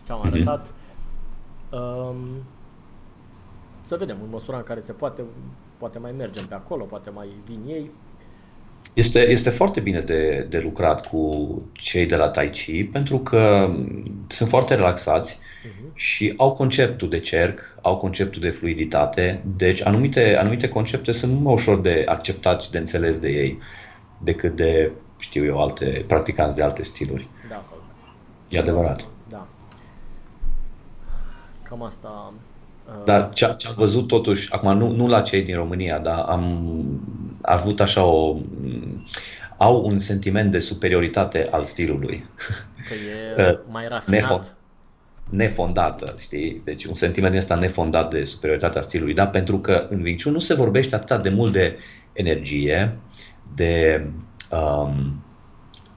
[0.07, 0.27] ce au Mhm.
[0.33, 0.67] arătat.
[1.71, 2.17] Um,
[3.83, 5.23] să vedem, în măsura în care se poate,
[5.79, 7.91] poate mai mergem pe acolo, poate mai vin ei.
[8.95, 13.71] Este, este foarte bine de, de lucrat cu cei de la Tai Chi pentru că
[14.27, 15.95] sunt foarte relaxați Uh-huh.
[15.95, 21.45] și au conceptul de cerc, au conceptul de fluiditate, deci anumite, anumite concepte sunt mult
[21.45, 23.59] mai ușor de acceptat și de înțeles de ei
[24.19, 27.29] decât de, știu eu, alte practicanți de alte stiluri.
[27.49, 27.83] Da, sau
[28.49, 29.05] E adevărat.
[31.75, 31.81] Da.
[31.81, 32.33] Cam asta.
[32.87, 36.19] uh, Dar ce, ce am văzut totuși, acum nu, nu la cei din România, dar
[36.19, 36.85] am
[37.43, 38.37] avut așa o...
[39.57, 42.25] au un sentiment de superioritate al stilului.
[42.89, 44.21] Că e Uh, mai rafinat.
[44.21, 44.53] nefo-
[45.31, 46.61] nefondată, știi?
[46.65, 49.27] Deci un sentiment din ăsta nefondat de superioritatea stilului, da?
[49.27, 51.79] Pentru că în Wing Chun nu se vorbește atât de mult de
[52.13, 52.99] energie,
[53.55, 54.05] de
[54.51, 55.25] um,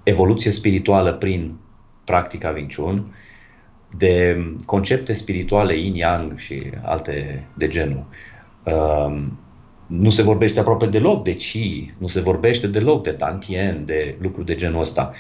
[0.04, 1.58] evoluție spirituală prin
[2.04, 3.16] practica Wing Chun,
[3.98, 8.06] de concepte spirituale yin-yang și alte de genul.
[8.64, 9.40] Um,
[9.88, 14.46] nu se vorbește aproape deloc de chi, nu se vorbește deloc de tantien, de lucruri
[14.46, 15.12] de genul ăsta.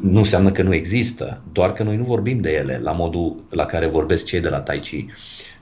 [0.00, 3.64] Nu înseamnă că nu există, doar că noi nu vorbim de ele la modul la
[3.64, 5.06] care vorbesc cei de la Tai Chi.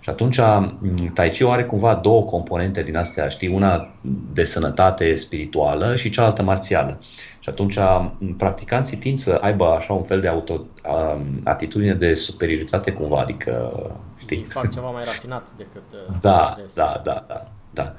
[0.03, 3.89] Și atunci m, Tai Chi are cumva două componente din astea, știi, una
[4.33, 6.99] de sănătate spirituală și cealaltă marțială.
[7.41, 12.15] Și atunci m, practicanții tind să aibă așa un fel de auto, um, atitudine de
[12.15, 13.73] superioritate cumva, adică,
[14.17, 16.83] știi, Ei fac ceva mai rafinat decât uh, da, restul.
[16.83, 17.95] da, da, da, da,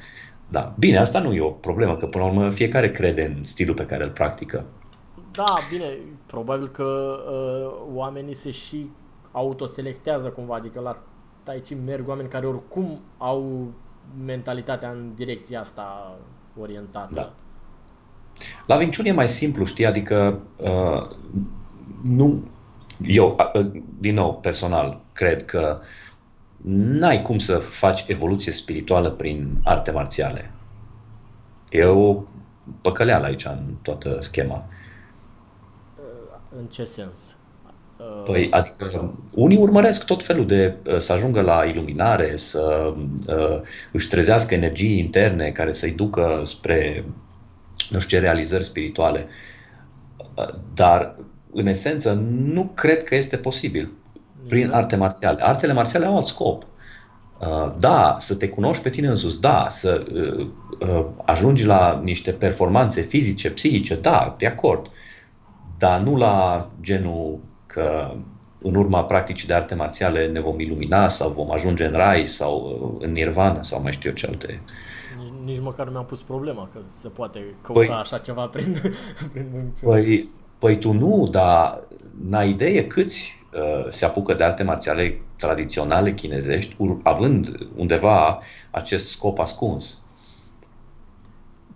[0.50, 0.74] da.
[0.80, 3.86] Bine, asta nu e o problemă, că până la urmă fiecare crede în stilul pe
[3.86, 4.66] care îl practică.
[5.32, 8.90] Da, bine, probabil că uh, oamenii se și
[9.32, 10.98] autoselectează cumva, adică la
[11.44, 13.72] Tai Chi merg oameni care oricum au
[14.26, 16.18] mentalitatea în direcția asta
[16.60, 17.14] orientată.
[17.14, 17.34] Da.
[18.68, 21.08] La Wing Chun e mai simplu, știi, adică uh,
[22.04, 22.44] nu,
[23.02, 25.80] eu, uh, din nou, personal, cred că
[26.66, 30.52] n-ai cum să faci evoluție spirituală prin arte marțiale.
[31.70, 32.24] E o
[32.82, 34.66] păcăleală aici în toată schema.
[36.58, 37.36] În ce sens?
[38.04, 42.94] Uh, Păi, adică unii urmăresc tot felul de uh, să ajungă la iluminare, să
[43.28, 43.62] uh,
[43.92, 47.06] își trezească energii interne care să-i ducă spre
[47.90, 49.28] nu știu ce realizări spirituale.
[50.36, 51.16] Uh, Dar,
[51.54, 52.14] în esență,
[52.54, 53.92] nu cred că este posibil
[54.48, 54.74] prin nu.
[54.76, 55.44] arte marțiale.
[55.44, 56.64] Artele marțiale au alt scop.
[57.40, 60.48] Uh, Da, să te cunoști pe tine însuți, da, să uh,
[60.80, 64.92] uh, ajungi la niște performanțe fizice, psihice, da, de acord,
[65.78, 67.40] dar nu la genul
[67.74, 68.14] că
[68.62, 72.80] în urma practicii de arte marțiale ne vom ilumina sau vom ajunge în rai sau
[73.00, 74.58] uh, în nirvana sau mai știu eu ce alte.
[75.18, 78.82] nici, nici măcar nu mi-am pus problema că se poate căuta Păi- așa ceva prin,
[79.34, 79.90] prin Wing Chun.
[79.90, 81.84] Păi, păi tu nu, dar
[82.22, 88.40] n-ai idee câți uh, se apucă de arte marțiale tradiționale chinezești, ur- având undeva
[88.72, 89.98] acest scop ascuns.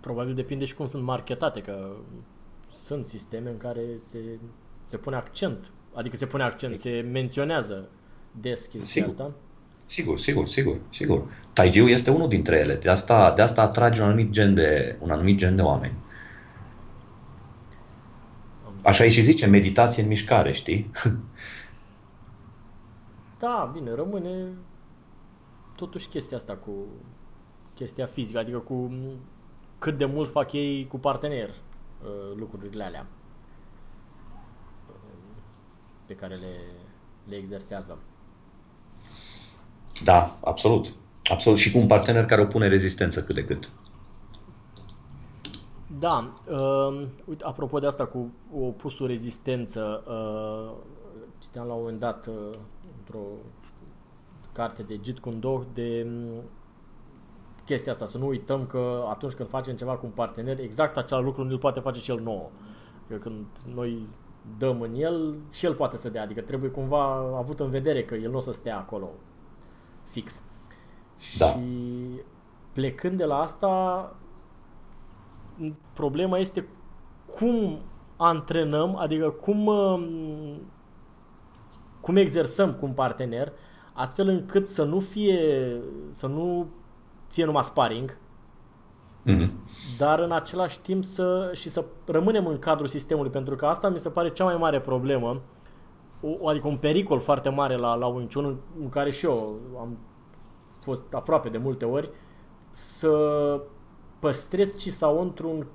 [0.00, 1.90] Probabil depinde și cum sunt marketate, că
[2.74, 3.80] sunt sisteme în care
[4.10, 4.18] se,
[4.82, 7.88] se pune accent, adică se pune accent, se menționează
[8.40, 9.08] des chestia Sigur.
[9.08, 9.32] asta.
[9.84, 11.30] Sigur, sigur, sigur, sigur.
[11.52, 12.74] Taijiu este unul dintre ele.
[12.74, 15.94] De asta, de asta atrage un anumit gen de, un anumit gen de oameni.
[18.82, 20.90] Așa îi și zice, meditație în mișcare, știi?
[23.40, 24.46] Da, bine, rămâne
[25.76, 26.72] totuși chestia asta cu
[27.74, 29.20] chestia fizică, adică cu m,
[29.78, 33.17] cât de mult fac ei cu partener uh, lucrurile alea uh,
[36.08, 36.54] pe care le,
[37.24, 37.98] le exersează.
[40.04, 40.94] Da, absolut.
[41.30, 41.58] Absolut.
[41.58, 43.70] Și cu un partener care opune rezistență cât de cât.
[45.98, 50.76] Da, uh, uite, apropo de asta cu opusul rezistență, uh,
[51.38, 52.34] citeam la un moment dat uh,
[52.98, 53.26] într-o
[54.52, 56.42] carte de Jeet Kune Do de um,
[57.64, 61.24] chestia asta, să nu uităm că atunci când facem ceva cu un partener, exact același
[61.24, 62.50] lucru nu îl poate face și el nouă.
[63.08, 64.06] Că când noi
[64.58, 67.04] dăm în el, și el poate să dea, adică trebuie cumva
[67.36, 69.10] avut în vedere că el nu o să stea acolo
[70.10, 70.42] fix.
[71.38, 71.46] Da.
[71.46, 71.60] Și
[72.72, 74.16] plecând de la asta,
[75.92, 76.68] problema este
[77.38, 77.78] cum
[78.16, 80.06] antrenăm, adică cum, um,
[82.00, 83.52] cum exersăm cu un partener,
[83.92, 85.80] astfel încât să nu fie,
[86.10, 86.68] să nu
[87.28, 88.16] fie numai sparring,
[89.32, 89.52] Mhm.
[89.98, 93.98] dar în același timp să, și să rămânem în cadrul sistemului, pentru că asta mi
[93.98, 95.40] se pare cea mai mare problemă,
[96.20, 99.58] o, adică un pericol foarte mare la, la Wing Chun, în, în care și eu
[99.80, 99.98] am
[100.82, 102.10] fost aproape de multe ori,
[102.70, 103.12] să
[104.18, 105.66] păstrezi ci sau într-un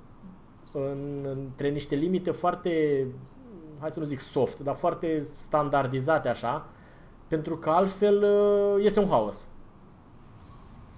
[0.74, 3.06] în, între niște limite foarte,
[3.78, 6.66] hai să nu zic soft, dar foarte standardizate așa,
[7.28, 9.48] pentru că altfel uh, este un haos.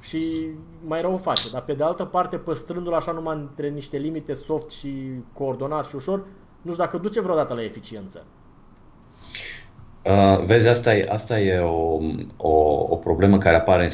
[0.08, 0.46] Și
[0.86, 4.34] mai rău o face, dar pe de altă parte păstrându-l așa numai între niște limite
[4.34, 4.92] soft și
[5.32, 6.18] coordonat și ușor,
[6.62, 8.24] nu știu dacă duce vreodată la eficiență.
[10.04, 11.98] Uh, vezi, asta e, asta e o,
[12.36, 13.90] o, o problemă care apare în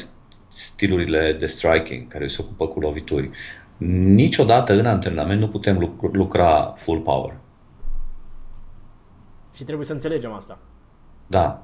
[0.47, 3.29] stilurile de striking, care se ocupă cu lovituri.
[3.77, 7.37] Niciodată în antrenament nu putem lucra full power.
[9.53, 10.57] Și trebuie să înțelegem asta.
[11.27, 11.63] Da.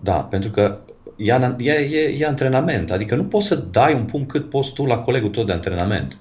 [0.00, 0.78] Da, pentru că
[1.16, 2.90] e, e, e, e antrenament.
[2.90, 6.16] Adică nu poți să dai un punct cât poți tu la colegul tău de antrenament.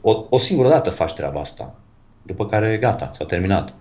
[0.00, 1.74] O, o singură dată faci treaba asta.
[2.22, 3.74] După care gata, s-a terminat.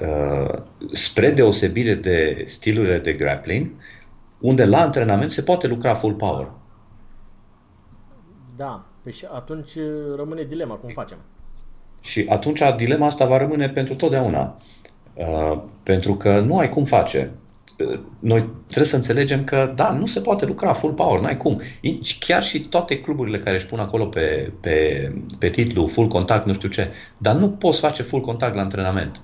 [0.00, 3.70] Uh, spre deosebire de stilurile de grappling,
[4.40, 6.50] unde la antrenament se poate lucra full power.
[8.56, 9.70] Da, păi și atunci
[10.16, 11.18] rămâne dilema, cum facem?
[12.00, 14.56] Și atunci dilema asta va rămâne pentru totdeauna.
[15.18, 17.30] Uh, pentru că nu ai cum face.
[17.78, 21.60] Uh, noi trebuie să înțelegem că, da, nu se poate lucra full power, n-ai cum.
[22.18, 26.52] Chiar și toate cluburile care își pun acolo pe, pe, pe titlu full contact, nu
[26.52, 29.20] știu ce, dar nu poți face full contact la antrenament.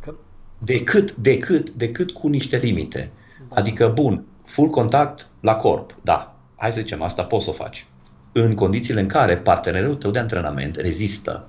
[0.00, 0.14] Că...
[0.58, 3.10] Decât, decât, decât cu niște limite.
[3.48, 3.54] Da.
[3.56, 7.86] Adică, bun, full contact la corp, da, hai să zicem, asta poți să o faci.
[8.32, 11.46] În condițiile în care partenerul tău de antrenament rezistă.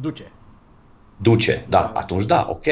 [0.00, 0.32] Duce.
[1.16, 2.64] Duce, da, atunci da, ok.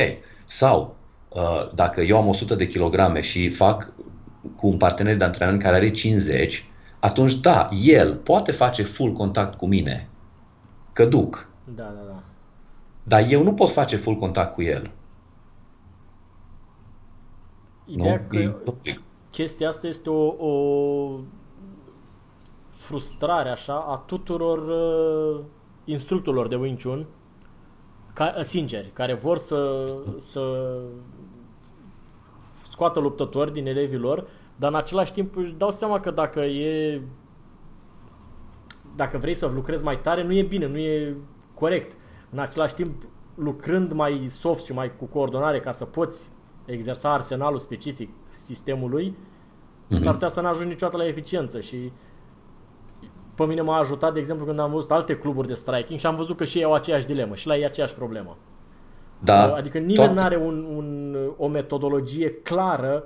[0.44, 0.96] Sau,
[1.28, 3.92] uh, dacă eu am 100 de kilograme și fac
[4.56, 9.58] cu un partener de antrenament care are 50, atunci da, el poate face full contact
[9.58, 10.08] cu mine,
[10.92, 11.48] că duc.
[11.74, 12.22] Da, da, da.
[13.02, 14.90] Dar eu nu pot face full contact cu el.
[17.84, 18.52] Ideea nu?
[18.72, 18.92] că
[19.30, 21.20] chestia asta este o, o
[22.74, 25.44] frustrare așa a tuturor uh,
[25.84, 27.06] instructorilor de Wing Chun
[28.16, 30.72] ca, uh, sinceri, care vor să, să
[32.70, 34.26] scoată luptători din elevii lor,
[34.56, 37.00] dar în același timp își dau seama că dacă e
[38.94, 41.16] dacă vrei să lucrezi mai tare, nu e bine, nu e
[41.54, 41.96] corect.
[42.30, 43.02] În același timp,
[43.34, 46.28] lucrând mai soft și mai cu coordonare ca să poți
[46.64, 49.96] exersa arsenalul specific sistemului, mm-hmm.
[49.96, 51.92] s-ar putea să nu ajungi niciodată la eficiență și
[53.36, 56.16] pe mine m-a ajutat, de exemplu, când am văzut alte cluburi de striking și am
[56.16, 58.36] văzut că și ei au aceeași dilemă și la ei aceeași problemă.
[59.18, 63.04] Da, adică nimeni nu are un, un, o metodologie clară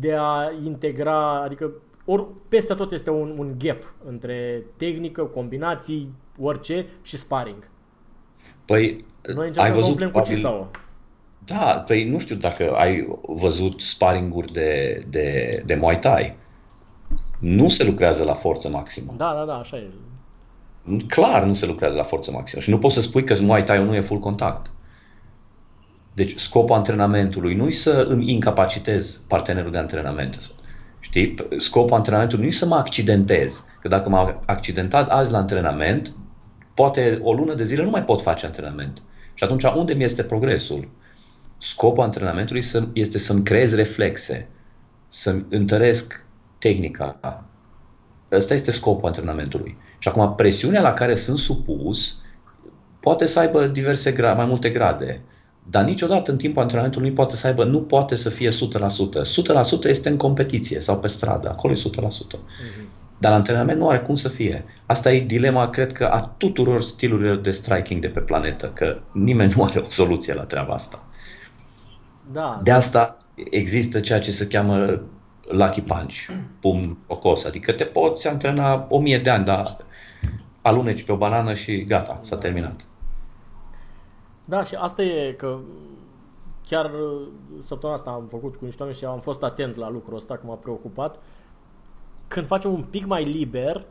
[0.00, 1.70] de a integra, adică
[2.04, 7.68] or, peste tot este un, un gap între tehnică, combinații, orice și sparring.
[8.64, 9.04] Păi,
[9.34, 10.68] Noi ai văzut să cu Cisao.
[11.44, 16.36] Da, păi nu știu dacă ai văzut sparring-uri de, de, de Muay Thai.
[17.38, 19.14] Nu se lucrează la forță maximă.
[19.16, 19.90] Da, da, da, așa e.
[21.08, 22.62] Clar nu se lucrează la forță maximă.
[22.62, 24.70] Și nu poți să spui că Muay Thai nu e full contact.
[26.14, 30.50] Deci scopul antrenamentului nu e să îmi incapacitez partenerul de antrenament.
[31.00, 31.34] Știi?
[31.58, 33.64] Scopul antrenamentului nu e să mă accidentez.
[33.80, 36.12] Că dacă m-am accidentat azi la antrenament,
[36.74, 39.02] poate o lună de zile nu mai pot face antrenament.
[39.34, 40.88] Și atunci unde mi este progresul?
[41.58, 44.48] Scopul antrenamentului este să-mi creez reflexe,
[45.08, 46.25] să-mi întăresc
[46.58, 47.44] tehnica.
[48.32, 49.76] Ăsta este scopul antrenamentului.
[49.98, 52.20] Și acum presiunea la care sunt supus
[53.00, 55.20] poate să aibă diverse gra- mai multe grade,
[55.70, 58.52] dar niciodată în timpul antrenamentului nu poate să aibă, nu poate să fie 100%.
[59.84, 62.36] 100% este în competiție sau pe stradă, acolo e 100%.
[62.36, 62.96] Uh-huh.
[63.18, 64.64] Dar la antrenament nu are cum să fie.
[64.86, 69.52] Asta e dilema, cred că, a tuturor stilurilor de striking de pe planetă, că nimeni
[69.56, 71.04] nu are o soluție la treaba asta.
[72.32, 72.60] Da.
[72.62, 73.18] De asta
[73.50, 75.00] există ceea ce se cheamă
[75.48, 76.26] lucky punch,
[76.60, 79.76] pum ocos, adică te poți antrena o mie de ani, dar
[80.62, 82.40] aluneci pe o banană și gata, s-a da.
[82.40, 82.86] terminat.
[84.44, 85.58] Da, și asta e că
[86.66, 86.90] chiar
[87.60, 90.46] săptămâna asta am făcut cu niște oameni și am fost atent la lucrul ăsta, că
[90.46, 91.18] m-a preocupat.
[92.28, 93.84] Când facem un pic mai liber,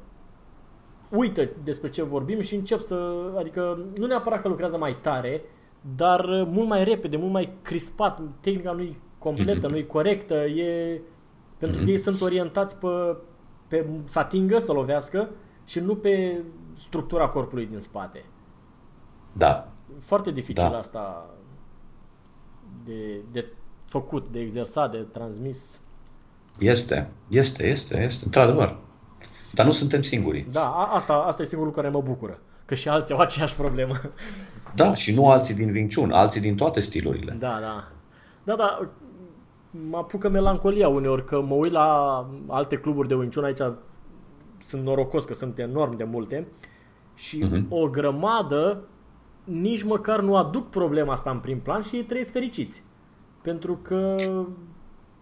[1.09, 5.41] uită despre ce vorbim și încep să, adică nu neapărat că lucrează mai tare,
[5.95, 9.71] dar uh, mult mai repede, mult mai crispat, tehnica nu e completă, mm-hmm.
[9.71, 11.01] nu e corectă, e
[11.65, 11.85] pentru mm-hmm.
[11.85, 12.87] că ei sunt orientați pe,
[13.67, 15.29] pe să atingă, să lovească
[15.65, 16.41] și nu pe
[16.87, 18.25] structura corpului din spate.
[19.33, 19.71] Da.
[19.99, 20.77] Foarte dificil da.
[20.77, 21.29] asta
[22.85, 23.45] de, de
[23.85, 25.79] făcut, de exersat, de transmis.
[26.59, 28.77] Este, este, este, este, într-adevăr.
[29.51, 30.45] Dar nu suntem singuri.
[30.51, 32.39] Da, asta, asta e singurul care mă bucură.
[32.65, 33.95] Că și alții au aceeași problemă.
[34.75, 37.35] Da, și nu alții din Wing Chun, alții din toate stilurile.
[37.39, 37.87] Da, da.
[38.43, 38.89] Da, da.
[39.89, 43.61] Mă apucă melancolia uneori că mă uit la alte cluburi de Wing Chun, aici
[44.65, 46.47] sunt norocos că sunt enorm de multe
[47.13, 47.69] și uh-huh.
[47.69, 48.83] o grămadă
[49.43, 52.83] nici măcar nu aduc problema asta în prim plan și ei trăiesc fericiți.
[53.41, 54.15] Pentru că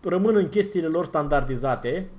[0.01, 2.10] rămân în chestiile lor standardizate,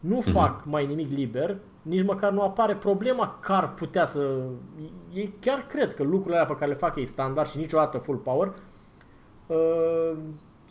[0.00, 0.32] nu uh-huh.
[0.32, 4.40] fac mai nimic liber, nici măcar nu apare problema că ar putea să...
[5.12, 8.18] Ei chiar cred că lucrurile alea pe care le fac ei standard și niciodată full
[8.18, 8.52] power
[9.46, 10.16] uh,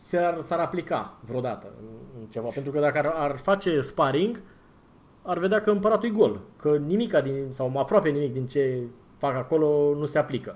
[0.03, 1.67] s-ar, s-ar aplica vreodată
[2.19, 2.47] în ceva.
[2.47, 4.41] Pentru că dacă ar, ar face sparring,
[5.21, 6.41] ar vedea că împăratul e gol.
[6.61, 8.81] Că nimica din, sau aproape nimic din ce
[9.17, 10.55] fac acolo nu se aplică.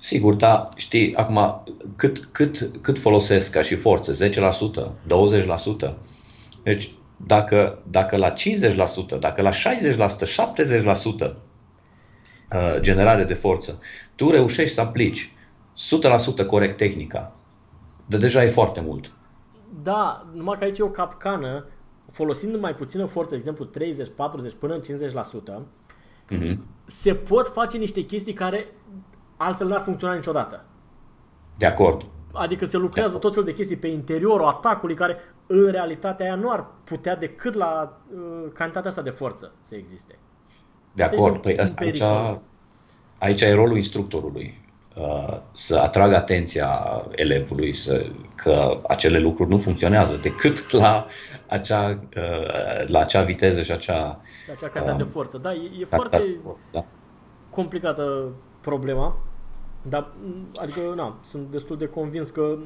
[0.00, 1.62] Sigur, dar știi, acum,
[1.96, 4.28] cât, cât, cât folosesc ca și forță?
[4.28, 4.30] 10%?
[5.88, 5.94] 20%?
[6.62, 9.54] Deci, dacă, dacă la 50%, dacă la 60%,
[11.28, 11.32] 70%
[12.80, 13.80] generare de forță,
[14.14, 15.32] tu reușești să aplici
[16.42, 17.36] 100% corect tehnica,
[18.06, 19.12] de deja e foarte mult.
[19.82, 21.66] Da, numai că aici e o capcană,
[22.10, 25.62] folosind mai puțină forță, de exemplu 30, 40, până în 50%,
[26.34, 26.56] mm-hmm.
[26.84, 28.66] se pot face niște chestii care
[29.36, 30.64] altfel n-ar funcționa niciodată.
[31.58, 32.06] De acord.
[32.32, 36.50] Adică se lucrează tot felul de chestii pe interiorul atacului care în realitatea aia nu
[36.50, 38.20] ar putea decât la uh,
[38.54, 40.18] cantitatea asta de forță să existe.
[40.92, 41.36] De acord.
[41.36, 42.02] Păi aici,
[43.18, 44.61] aici e rolul instructorului.
[44.96, 46.80] Uh, să atragă atenția
[47.10, 51.06] elevului să, că acele lucruri nu funcționează decât la
[51.46, 54.20] acea, uh, la acea viteză și acea...
[54.44, 55.38] Și acea cantitate uh, de forță.
[55.38, 56.84] Da, e, e foarte forță, da.
[57.50, 59.16] complicată problema,
[59.82, 60.12] dar
[60.56, 62.58] adică na, sunt destul de convins că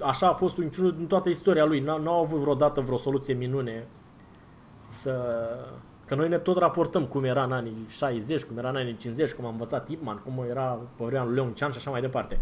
[0.00, 1.80] așa a fost un din toată istoria lui.
[1.80, 3.86] Nu au avut vreodată vreo soluție minune
[5.02, 5.46] să...
[6.06, 9.30] Că noi ne tot raportăm cum era în anii 60, cum era în anii 50,
[9.30, 12.40] cum a învățat Ipman, cum era pe vremea lui Leon Chan și așa mai departe.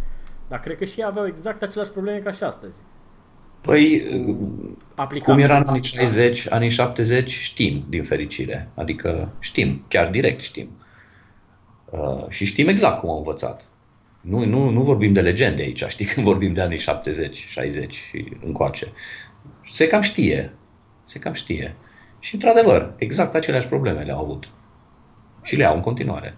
[0.48, 2.82] Dar cred că și ei aveau exact aceleași probleme ca și astăzi.
[3.60, 4.02] Păi,
[4.94, 5.28] Aplicat.
[5.28, 8.68] cum era în anii 60, anii 70, știm, din fericire.
[8.74, 10.68] Adică știm, chiar direct știm.
[11.90, 13.66] Uh, și știm exact cum au învățat.
[14.20, 18.32] Nu, nu, nu vorbim de legende aici, știi, când vorbim de anii 70, 60 și
[18.44, 18.92] încoace.
[19.72, 20.52] Se cam știe.
[21.04, 21.76] Se cam știe.
[22.22, 24.48] Și, într-adevăr, exact aceleași probleme le-au avut.
[25.42, 26.36] Și le au în continuare.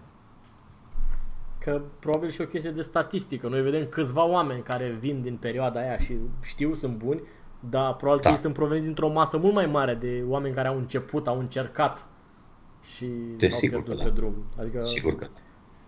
[1.59, 3.49] Că probabil și o chestie de statistică.
[3.49, 7.21] Noi vedem câțiva oameni care vin din perioada aia și știu, sunt buni,
[7.71, 8.29] dar probabil da.
[8.29, 11.39] că ei sunt proveniți dintr-o masă mult mai mare de oameni care au început, au
[11.39, 12.07] încercat
[12.95, 13.07] și
[13.37, 14.11] de s-au sigur pierdut da.
[14.11, 14.35] pe drum.
[14.61, 15.27] Adică sigur că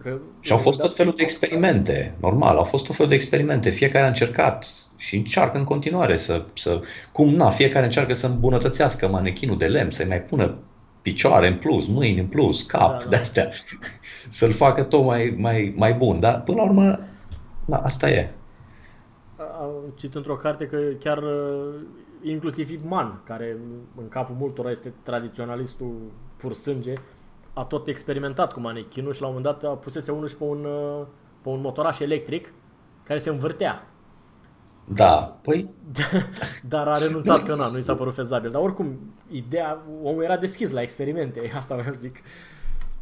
[0.02, 3.70] Că, și au fost tot felul de experimente, normal, au fost tot felul de experimente.
[3.70, 4.66] Fiecare a încercat
[4.96, 6.80] și încearcă în continuare să, să
[7.12, 10.58] cum na, fiecare încearcă să îmbunătățească manechinul de lemn, să-i mai pună
[11.02, 13.08] picioare în plus, mâini în plus, cap, da, da.
[13.08, 13.48] de-astea,
[14.28, 16.20] să-l facă tot mai, mai, mai bun.
[16.20, 16.98] Dar până la urmă,
[17.64, 18.30] da, asta e.
[19.36, 21.74] Am citit într-o carte că chiar uh,
[22.22, 23.56] inclusiv Ipman, care
[23.96, 25.94] în capul multora este tradiționalistul
[26.36, 26.92] pur sânge,
[27.58, 30.44] a tot experimentat cu manechinul și la un moment dat a pusese unul și pe
[30.44, 31.06] un, uh,
[31.42, 32.52] pe un motoraș electric
[33.02, 33.86] care se învârtea.
[34.84, 35.70] Da, păi...
[36.74, 38.50] Dar a renunțat că na, nu i s-a părut fezabil.
[38.50, 42.16] Dar oricum, ideea, omul era deschis la experimente, asta vreau să zic.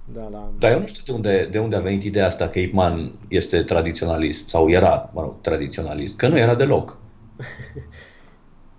[0.04, 0.50] Da, la...
[0.58, 3.62] Dar eu nu știu de unde, de unde a venit ideea asta că Ipman este
[3.62, 6.98] tradiționalist sau era, mă rog, tradiționalist, că nu era deloc.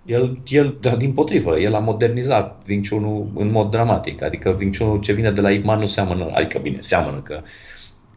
[0.06, 4.22] El, el dar din potrivă, el a modernizat Wing chun în mod dramatic.
[4.22, 7.42] Adică Wing chun ce vine de la Ip Man nu seamănă, adică bine, seamănă că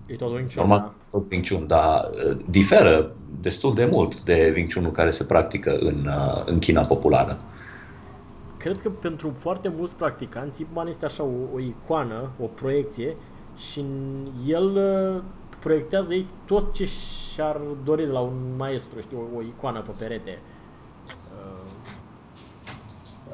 [0.09, 0.93] E tot Wing Chun, normal, da.
[1.11, 3.11] tot Wing Chun, dar uh, diferă
[3.41, 7.37] destul de mult de Wing chun care se practică în, uh, în China populară.
[8.57, 13.15] Cred că pentru foarte mulți practicanți Ip Man este așa o, o icoană, o proiecție
[13.57, 13.83] și
[14.47, 15.21] el uh,
[15.59, 19.91] proiectează ei tot ce și-ar dori de la un maestru, știu, o, o icoană pe
[19.97, 20.39] perete.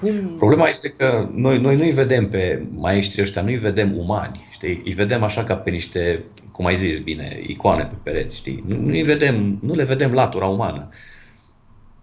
[0.06, 0.36] Cum...
[0.38, 4.82] Problema este că noi, noi nu-i vedem pe maestrii ăștia, nu-i vedem umani, știi?
[4.86, 8.64] Îi vedem așa ca pe niște, cum ai zis bine, icoane pe pereți, știi?
[8.68, 10.90] Nu, nu, vedem, nu le vedem latura umană.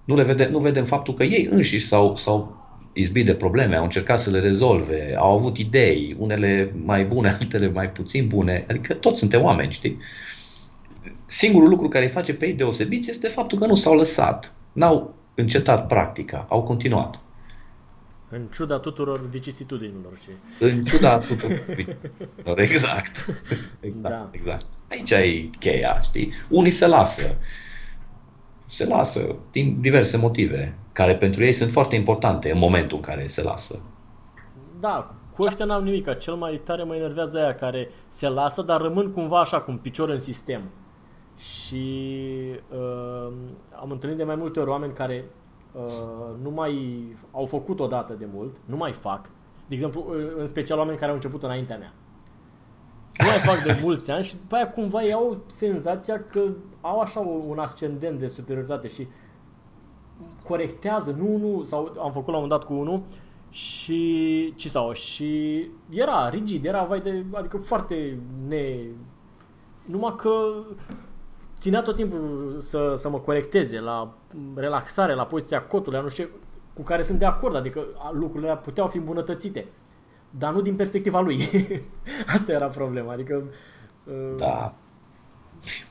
[0.05, 2.61] Nu, le vedem, nu vedem faptul că ei înșiși s-au, s-au
[2.93, 7.69] izbit de probleme, au încercat să le rezolve, au avut idei, unele mai bune, altele
[7.69, 9.99] mai puțin bune, adică toți suntem oameni, știi?
[11.27, 15.15] Singurul lucru care îi face pe ei deosebiți este faptul că nu s-au lăsat, n-au
[15.35, 17.23] încetat practica, au continuat.
[18.35, 20.19] În ciuda tuturor vicisitudinilor.
[20.23, 20.29] Și...
[20.61, 23.17] În ciuda tuturor vicisitudinilor, exact.
[23.81, 24.29] Exact, da.
[24.31, 24.67] exact.
[24.91, 26.33] Aici e cheia, știi?
[26.49, 27.37] Unii se lasă.
[28.67, 33.27] Se lasă din diverse motive, care pentru ei sunt foarte importante în momentul în care
[33.27, 33.83] se lasă.
[34.81, 36.19] Da, cu ăștia n-am nimic.
[36.19, 39.77] Cel mai tare mă enervează aia care se lasă, dar rămân cumva așa, cu un
[39.77, 40.63] picior în sistem.
[41.39, 41.85] Și
[42.69, 43.33] uh,
[43.81, 45.42] am întâlnit de mai multe ori oameni care uh,
[46.43, 49.29] nu mai au făcut odată de mult, nu mai fac.
[49.67, 51.93] De exemplu, uh, în special oameni care au început înaintea mea.
[53.19, 56.43] Nu mai fac de mulți ani și după aia cumva ei au senzația că
[56.81, 59.07] au așa un ascendent de superioritate și
[60.45, 63.03] corectează, nu, nu, sau am făcut la un moment dat cu unul
[63.51, 68.19] și ce sau și era rigid, era vai de, adică foarte
[68.49, 68.79] ne
[69.85, 70.31] numai că
[71.63, 74.15] ținea tot timpul să, să mă corecteze la
[74.55, 76.29] relaxare, la poziția cotului, nu știu,
[76.75, 79.67] cu care sunt de acord, adică lucrurile puteau fi îmbunătățite,
[80.31, 81.49] dar nu din perspectiva lui.
[82.35, 83.43] Asta era problema, adică...
[84.05, 84.37] Uh...
[84.37, 84.75] Da.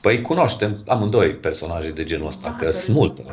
[0.01, 3.25] Păi cunoaștem amândoi personaje de genul ăsta, da, că sunt multe.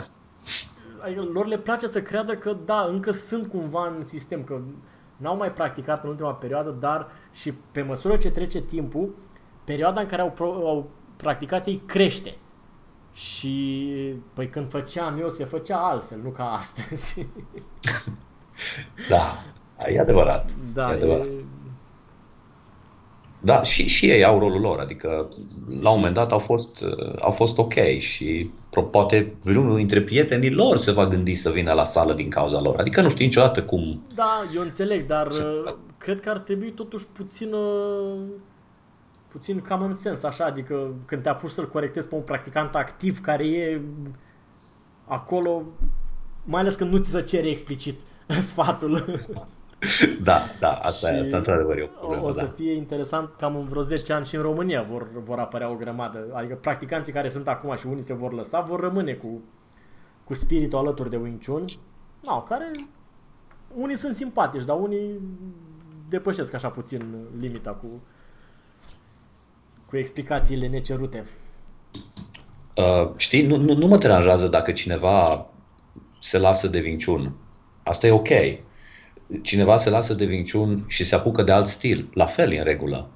[0.99, 4.61] Adică lor le place să creadă că, da, încă sunt cumva în sistem, că
[5.16, 9.14] n-au mai practicat în ultima perioadă, dar și pe măsură ce trece timpul,
[9.64, 12.34] perioada în care au, au practicat ei crește.
[13.14, 13.84] Și
[14.32, 17.26] păi când făceam eu, se făcea altfel, nu ca astăzi.
[19.10, 19.38] da,
[19.92, 20.50] e adevărat.
[20.74, 21.24] Da, e adevărat.
[21.24, 21.44] E...
[23.40, 25.28] Da, și, și ei au rolul lor, adică
[25.80, 26.84] la un moment dat au fost,
[27.20, 28.50] au fost ok și
[28.90, 32.76] poate vreunul dintre prietenii lor se va gândi să vină la sală din cauza lor.
[32.78, 34.02] Adică nu știi niciodată cum...
[34.14, 35.44] Da, eu înțeleg, dar se...
[35.98, 37.54] cred că ar trebui totuși puțin
[39.28, 43.20] puțin cam în sens, așa, adică când te apuci să-l corectezi pe un practicant activ
[43.20, 43.80] care e
[45.04, 45.62] acolo,
[46.44, 48.00] mai ales când nu ți se cere explicit
[48.50, 49.20] sfatul.
[50.22, 52.24] Da, da, asta și e, asta într-adevăr e o problemă.
[52.24, 52.52] O să da.
[52.56, 56.26] fie interesant, cam în vreo 10 ani și în România vor, vor apărea o grămadă.
[56.32, 59.40] Adică practicanții care sunt acum și unii se vor lăsa, vor rămâne cu,
[60.24, 61.64] cu spiritul alături de Wing Chun.
[62.20, 62.88] No, care
[63.74, 65.20] unii sunt simpatici, dar unii
[66.08, 67.00] depășesc așa puțin
[67.38, 67.86] limita cu,
[69.89, 71.24] cu explicațiile necerute.
[72.74, 75.47] Uh, știi, nu, nu, nu mă deranjează dacă cineva
[76.20, 77.36] se lasă de vinciun.
[77.82, 78.28] Asta e ok.
[79.43, 82.11] Cineva se lasă de vinciun și se apucă de alt stil.
[82.14, 83.09] La fel, e în regulă.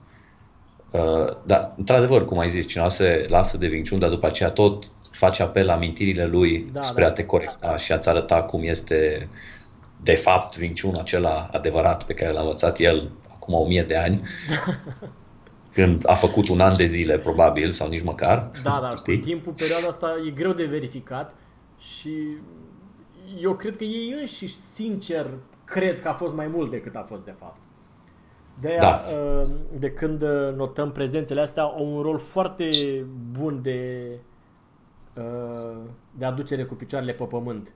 [0.90, 4.84] Uh, dar, într-adevăr, cum ai zis, cineva se lasă de vinciun, dar după aceea tot
[5.10, 7.08] face apel la amintirile lui da, spre da.
[7.08, 9.28] a te corecta și a-ți arăta cum este
[10.02, 14.20] de fapt vinciunul acela adevărat pe care l-a învățat el acum o mie de ani.
[15.72, 18.50] când a făcut un an de zile, probabil, sau nici măcar.
[18.62, 19.18] Da, da, știi?
[19.18, 21.34] cu timpul, perioada asta e greu de verificat
[21.78, 22.12] și
[23.40, 25.26] eu cred că ei înșiși, sincer,
[25.64, 27.60] cred că a fost mai mult decât a fost de fapt.
[28.60, 29.04] De, da.
[29.40, 29.48] Uh,
[29.78, 30.24] de când
[30.56, 32.70] notăm prezențele astea, au un rol foarte
[33.38, 34.08] bun de,
[35.16, 35.78] uh,
[36.18, 37.72] de aducere cu picioarele pe pământ.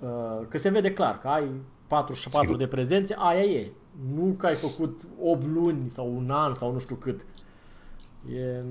[0.00, 1.50] Uh, că se vede clar că ai
[1.86, 2.56] 44 Sigur.
[2.56, 3.70] de prezențe, aia e.
[4.14, 7.26] Nu că ai făcut 8 luni sau un an sau nu știu cât.
[8.32, 8.62] E,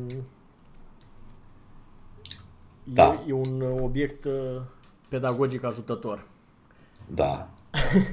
[2.83, 3.23] da.
[3.25, 4.61] e, e un obiect uh,
[5.09, 6.25] pedagogic ajutător.
[7.07, 7.49] Da.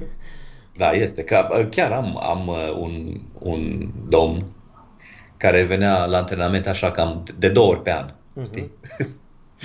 [0.77, 1.23] da, este.
[1.23, 4.45] Că, uh, chiar am, am uh, un, un domn
[5.37, 8.13] care venea la antrenament așa cam de două ori pe an.
[8.41, 8.67] Uh-huh.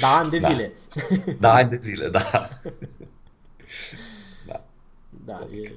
[0.00, 0.48] Da, ani de da.
[0.48, 0.72] zile.
[1.40, 2.22] Da, ani de zile, da.
[2.32, 2.48] da.
[5.24, 5.58] Da, okay.
[5.62, 5.72] e,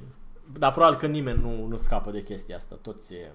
[0.60, 2.80] dar probabil că nimeni nu, nu scapă de chestia asta.
[2.82, 3.32] Toți e...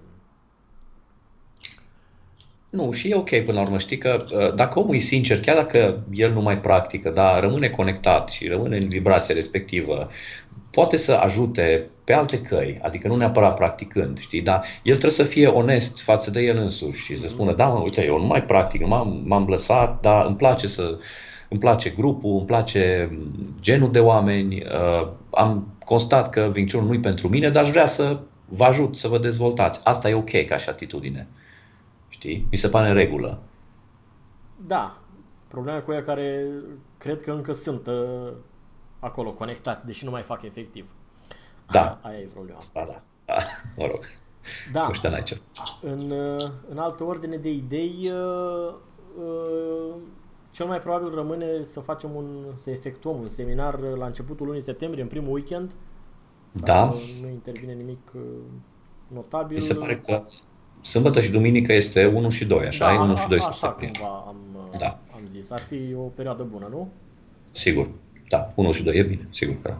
[2.71, 3.79] Nu, și e ok până la urmă.
[3.79, 7.69] Știi că uh, dacă omul e sincer, chiar dacă el nu mai practică, dar rămâne
[7.69, 10.11] conectat și rămâne în vibrația respectivă,
[10.71, 15.23] poate să ajute pe alte căi, adică nu neapărat practicând, știi, dar el trebuie să
[15.23, 18.45] fie onest față de el însuși și să spună, da, mă, uite, eu nu mai
[18.45, 20.99] practic, m-am, m-am lăsat, dar îmi place să,
[21.51, 23.11] îmi place grupul, îmi place
[23.61, 27.87] genul de oameni, uh, am constat că Wing Chun nu-i pentru mine, dar aș vrea
[27.87, 29.81] să vă ajut să vă dezvoltați.
[29.85, 31.29] Asta e ok ca și atitudine.
[32.09, 32.47] Știi?
[32.51, 33.39] Mi se pare în regulă.
[34.57, 34.99] Da.
[35.49, 36.47] Problema cu ea care
[36.99, 38.33] cred că încă sunt uh,
[38.99, 40.91] acolo conectați, deși nu mai fac efectiv.
[41.71, 41.99] Da.
[42.03, 42.59] Aia e problema.
[42.59, 43.03] Asta da.
[43.25, 43.43] da.
[43.77, 44.01] Mă rog.
[44.73, 44.87] Da.
[44.87, 45.41] Nu știu ce.
[45.81, 48.75] În, uh, în altă ordine de idei, uh,
[49.19, 49.95] uh,
[50.51, 52.27] cel mai probabil rămâne să facem un,
[52.59, 55.71] să efectuăm un seminar la începutul lunii septembrie, în primul weekend.
[56.53, 56.95] Da.
[57.21, 58.23] Nu intervine nimic uh,
[59.09, 59.57] notabil.
[59.57, 60.23] Mi se pare că
[60.81, 62.95] sâmbătă și duminică este 1 și 2, așa?
[62.95, 63.91] Da, 1 și 2 așa septembrie.
[63.91, 64.99] cumva am, uh, da.
[65.15, 65.51] am zis.
[65.51, 66.89] Ar fi o perioadă bună, nu?
[67.51, 67.91] Sigur.
[68.29, 69.77] Da, 1 și 2 e bine, sigur că.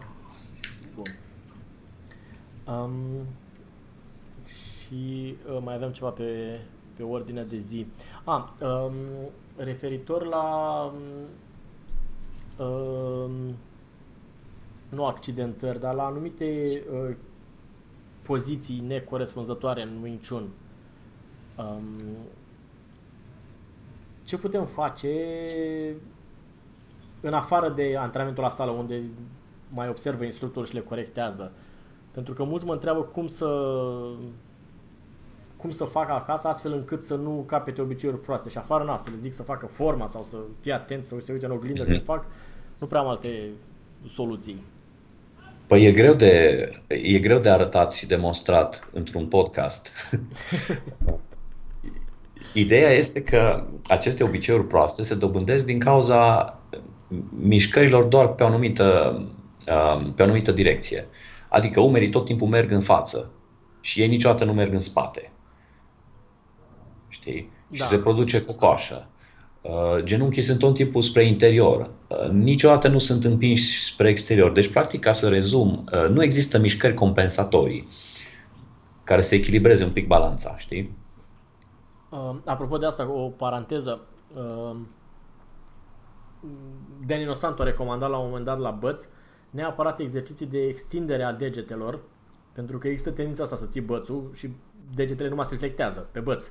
[0.95, 1.18] Bun.
[2.75, 3.27] Um,
[4.91, 6.59] și uh, mai avem ceva pe,
[6.97, 7.87] pe ordinea de zi.
[8.25, 8.93] A, um,
[9.64, 10.84] referitor la
[12.58, 13.54] um,
[14.88, 17.16] nu accidentări, dar la anumite uh,
[18.22, 20.48] poziții necorespunzătoare în Wing Chun.
[21.56, 21.84] Um,
[24.24, 25.14] ce putem face
[27.20, 29.02] în afară de antrenamentul la sală, unde
[29.68, 31.52] mai observă instructorul și le corectează.
[32.11, 33.46] Pentru că mulți mă întreabă cum să
[35.61, 38.48] cum să facă acasă astfel încât să nu capete obiceiuri proaste.
[38.48, 41.32] Și afară, na, să le zic să facă forma sau să fie atent, să se
[41.32, 41.86] uite în oglindă mm-hmm.
[41.86, 42.24] când fac,
[42.78, 43.48] nu prea am alte
[44.08, 44.64] soluții.
[45.66, 49.88] Păi e greu de, e greu de arătat și demonstrat într-un podcast.
[52.52, 56.54] Ideea este că aceste obiceiuri proaste se dobândesc din cauza
[57.40, 59.14] mișcărilor doar pe o anumită,
[59.96, 61.06] um, pe o anumită direcție.
[61.48, 63.30] Adică umerii tot timpul merg în față
[63.80, 65.30] și ei niciodată nu merg în spate.
[67.11, 67.50] Știi?
[67.68, 67.76] Da.
[67.76, 69.08] Și se produce cocoașă.
[69.61, 71.90] Uh, genunchii sunt tot timpul spre interior.
[72.06, 74.52] Uh, niciodată nu sunt împinși spre exterior.
[74.52, 77.88] Deci, practic, ca să rezum, uh, nu există mișcări compensatorii
[79.04, 80.96] care să echilibreze un pic balanța, știi?
[82.11, 84.00] Uh, apropo de asta, o paranteză.
[84.34, 84.76] Uh,
[87.06, 89.08] Danny Santo a recomandat la un moment dat la băți
[89.50, 92.00] neapărat exerciții de extindere a degetelor,
[92.52, 94.50] pentru că există tendința asta să ții bățul și
[94.94, 96.50] degetele nu mai se reflectează pe băț.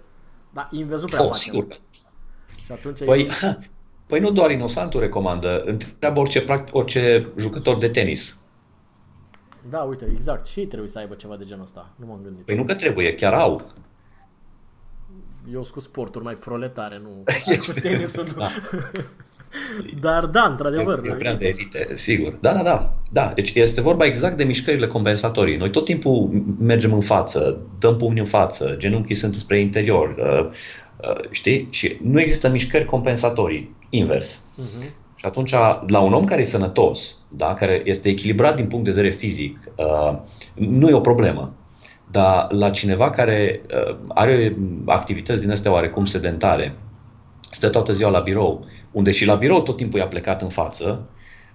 [0.54, 1.54] Dar invers nu prea oh, facem.
[1.54, 1.80] Sigur.
[2.66, 3.58] Și atunci păi, e...
[4.08, 8.40] păi nu doar Inosantul recomandă, întreabă orice, orice jucător de tenis.
[9.70, 10.46] Da, uite, exact.
[10.46, 11.90] Și ei trebuie să aibă ceva de genul ăsta.
[11.96, 12.46] Nu m-am gândit.
[12.46, 13.72] Păi nu că trebuie, chiar au.
[15.52, 17.24] Eu sunt cu sporturi mai proletare, nu
[17.74, 18.28] cu tenisul.
[18.38, 18.48] Da.
[20.02, 21.02] Dar da, într-adevăr.
[21.06, 22.38] E prea de elite, sigur.
[22.42, 22.94] Da, da, da.
[23.12, 23.32] da.
[23.36, 25.58] Deci este vorba exact de mișcările compensatorii.
[25.58, 30.50] Noi tot timpul mergem în față, dăm pumni în față, genunchii sunt spre interior, uh,
[31.10, 31.68] uh, știi?
[31.70, 34.48] Și nu există mișcări compensatorii, invers.
[34.58, 34.94] Uh-huh.
[35.16, 35.52] Și atunci,
[35.88, 39.58] la un om care e sănătos, da, care este echilibrat din punct de vedere fizic,
[39.76, 40.18] uh,
[40.54, 41.54] nu e o problemă.
[42.12, 46.76] Dar la cineva care uh, are activități din astea oarecum sedentare,
[47.50, 51.08] stă toată ziua la birou, unde și la birou tot timpul e plecat în față,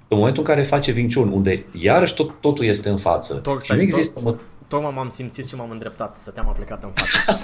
[0.08, 3.72] în momentul în care face vinciun, unde iarăși tot, totul este în față tot, și
[3.72, 4.20] nu există...
[4.20, 7.38] Tot, tocmai m-am simțit și m-am îndreptat să te-am plecat în față.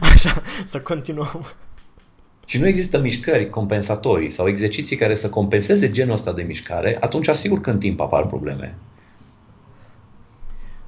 [0.12, 1.46] Așa, să continuăm.
[2.46, 7.28] Și nu există mișcări compensatorii sau exerciții care să compenseze genul ăsta de mișcare, atunci
[7.28, 8.78] asigur că în timp apar probleme.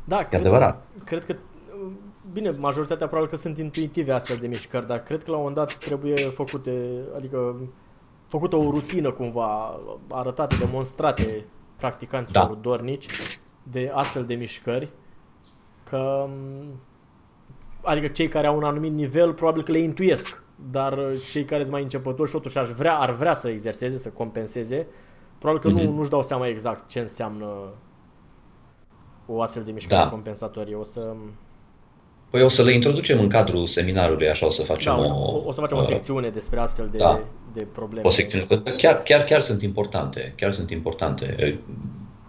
[0.05, 0.86] Da, e cred, adevărat.
[1.05, 1.36] Cred că
[2.32, 5.57] bine, majoritatea probabil că sunt intuitive astfel de mișcări, dar cred că la un moment
[5.57, 6.72] dat trebuie făcute,
[7.16, 7.57] adică
[8.31, 11.45] făcută o rutină cumva arătate, demonstrate
[11.76, 12.55] practicanților da.
[12.55, 13.07] dornici
[13.62, 14.89] de astfel de mișcări,
[15.85, 16.28] că
[17.83, 20.99] adică cei care au un anumit nivel probabil că le intuiesc, dar
[21.31, 24.87] cei care sunt mai începători și totuși ar vrea, ar vrea să exerseze, să compenseze,
[25.39, 25.83] probabil că mm-hmm.
[25.83, 25.97] nu, mhm.
[25.99, 27.47] nu-și dau seama exact ce înseamnă
[29.26, 30.09] o astfel de mișcare da.
[30.11, 30.74] compensatorie.
[30.74, 31.14] O să
[32.31, 35.43] Păi o să le introducem în cadrul seminarului, așa o să facem da, o...
[35.45, 37.20] O să facem o uh, secțiune despre astfel de, da,
[37.53, 38.09] de probleme.
[38.09, 41.59] O secțiune, chiar, chiar, chiar sunt importante, chiar sunt importante.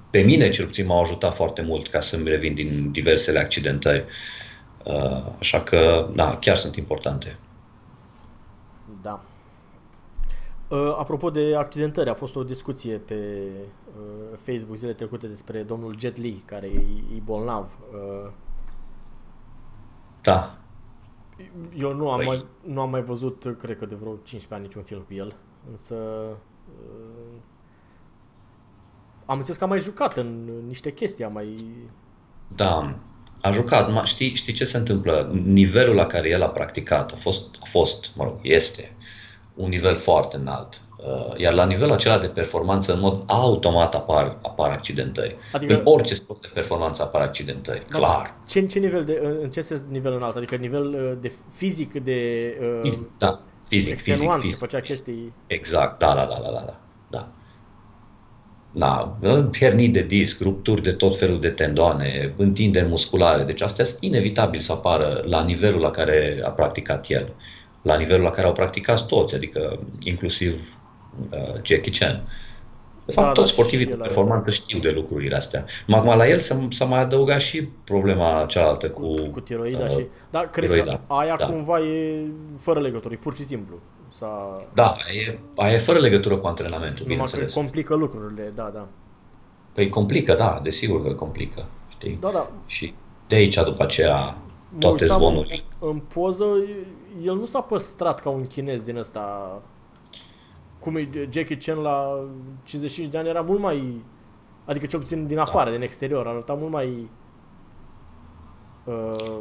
[0.09, 4.05] Pe mine, cel puțin, m-au ajutat foarte mult ca să-mi revin din diversele accidentări.
[4.83, 7.37] Uh, așa că, da, chiar sunt importante.
[9.01, 9.21] Da.
[10.67, 13.15] Uh, apropo de accidentări, a fost o discuție pe
[14.45, 17.77] Facebook zile trecute despre domnul Jet Li, care e, e bolnav.
[20.21, 20.57] Da.
[21.77, 22.25] Eu nu am, păi...
[22.25, 25.35] mai, nu am mai văzut, cred că de vreo 15 ani, niciun film cu el,
[25.69, 27.39] însă uh,
[29.25, 31.65] am înțeles că a mai jucat în niște chestii, a mai...
[32.55, 32.99] Da,
[33.41, 34.05] a jucat.
[34.05, 35.31] Știi, știi ce se întâmplă?
[35.43, 38.95] Nivelul la care el a practicat a fost, a fost mă rog, este
[39.53, 40.81] un nivel foarte înalt.
[41.05, 45.35] Uh, iar la nivelul acela de performanță, în mod automat apar, apar accidentări.
[45.51, 48.35] Adică, în orice sport de performanță apar accidentări, clar.
[48.47, 50.35] Ce, în ce nivel de, în ce sens nivel înalt?
[50.35, 52.17] Adică nivel uh, de fizic, de
[52.61, 54.57] uh, fizic, da, fizic, fizic, fizic.
[54.57, 55.33] făcea chestii...
[55.47, 56.65] Exact, da, da, da, da, da,
[57.09, 57.27] da.
[58.73, 59.17] Da,
[59.57, 64.59] hernii de disc, rupturi de tot felul de tendoane, întinderi musculare, deci astea sunt inevitabil
[64.59, 67.33] să apară la nivelul la care a practicat el,
[67.81, 70.80] la nivelul la care au practicat toți, adică inclusiv uh,
[71.63, 72.23] Jackie Chan.
[73.05, 75.65] De fapt, da, toți da, sportivii de performanță știu de lucrurile astea.
[75.89, 79.09] Acum, la el s-a, s-a mai adăugat și problema cealaltă cu...
[79.09, 80.05] Cu, cu tiroida uh, și...
[80.29, 80.91] Da, cred tiroida.
[80.91, 81.45] că aia da.
[81.45, 82.25] cumva e
[82.59, 83.75] fără legătură, e pur și simplu.
[84.07, 84.63] S-a...
[84.73, 84.95] Da,
[85.27, 88.87] e, aia e fără legătură cu antrenamentul, Numai că complică lucrurile, da, da.
[89.73, 92.17] Păi complică, da, desigur că complică, știi?
[92.21, 92.51] Da, da.
[92.65, 92.93] Și
[93.27, 94.37] de aici, după aceea,
[94.79, 95.63] toate zvonurile.
[95.79, 96.45] În poză,
[97.23, 99.61] el nu s-a păstrat ca un chinez din ăsta
[100.81, 102.25] cum e Jackie Chan la
[102.63, 104.03] 55 de ani era mult mai
[104.65, 105.75] adică cel puțin din afară, da.
[105.75, 107.09] din exterior, arăta mult mai
[108.83, 109.39] uh,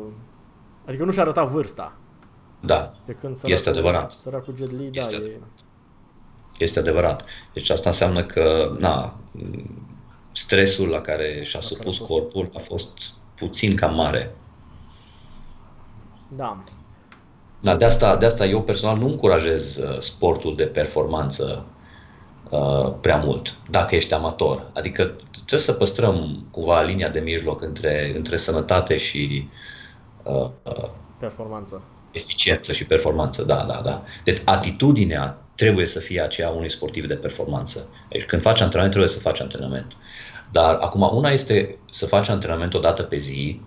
[0.87, 1.97] adică nu și arăta vârsta.
[2.61, 4.13] Da, pe când săracul, este adevărat.
[4.13, 5.41] Săracul Jet Li, da, e...
[6.59, 7.25] Este adevărat.
[7.53, 9.17] Deci asta înseamnă că, na,
[10.33, 12.99] stresul la care și-a supus corpul a fost
[13.35, 14.35] puțin cam mare.
[16.29, 16.65] Da.
[17.61, 21.65] Da, de asta, de asta eu personal nu încurajez uh, sportul de performanță
[22.51, 24.71] uh, prea mult, dacă ești amator.
[24.73, 25.03] Adică
[25.33, 29.49] trebuie să păstrăm cumva linia de mijloc între, între sănătate și
[30.23, 30.89] uh, uh
[31.19, 31.83] performanță.
[32.11, 34.03] Eficiență și performanță, da, da, da.
[34.25, 37.89] Deci atitudinea trebuie să fie aceea unui sportiv de performanță.
[38.09, 39.93] Deci când faci antrenament, trebuie să faci antrenament.
[40.53, 43.61] Dar acum, una este să faci antrenament o dată pe zi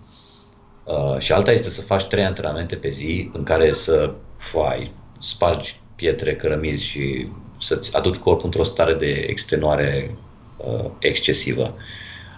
[0.84, 5.80] uh, și alta este să faci trei antrenamente pe zi în care să fai, spargi
[5.94, 7.28] pietre, cărămizi și
[7.60, 10.16] să-ți aduci corpul într-o stare de extenuare
[10.56, 11.74] uh, excesivă.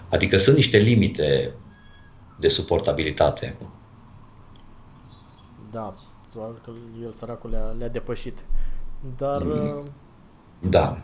[0.09, 1.53] Adică sunt niște limite
[2.39, 3.55] de suportabilitate.
[5.71, 5.95] Da,
[6.31, 6.71] probabil că
[7.03, 8.43] el săracul le-a, le depășit.
[9.17, 9.43] Dar...
[9.43, 9.89] Mm.
[10.59, 11.01] Da.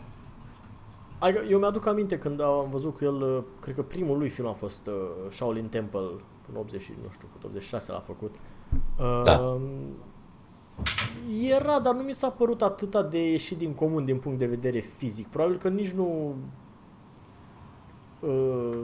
[1.50, 4.52] Eu mi-aduc aminte când am văzut cu el, uh, cred că primul lui film a
[4.52, 4.92] fost uh,
[5.30, 6.10] Shaolin Temple,
[6.50, 8.34] în 80, nu știu, 86 l-a făcut.
[9.24, 9.38] Da.
[9.38, 9.60] Uh,
[11.42, 14.78] era, dar nu mi s-a părut atâta de ieșit din comun din punct de vedere
[14.78, 15.26] fizic.
[15.26, 16.34] Probabil că nici nu...
[18.20, 18.78] Uh,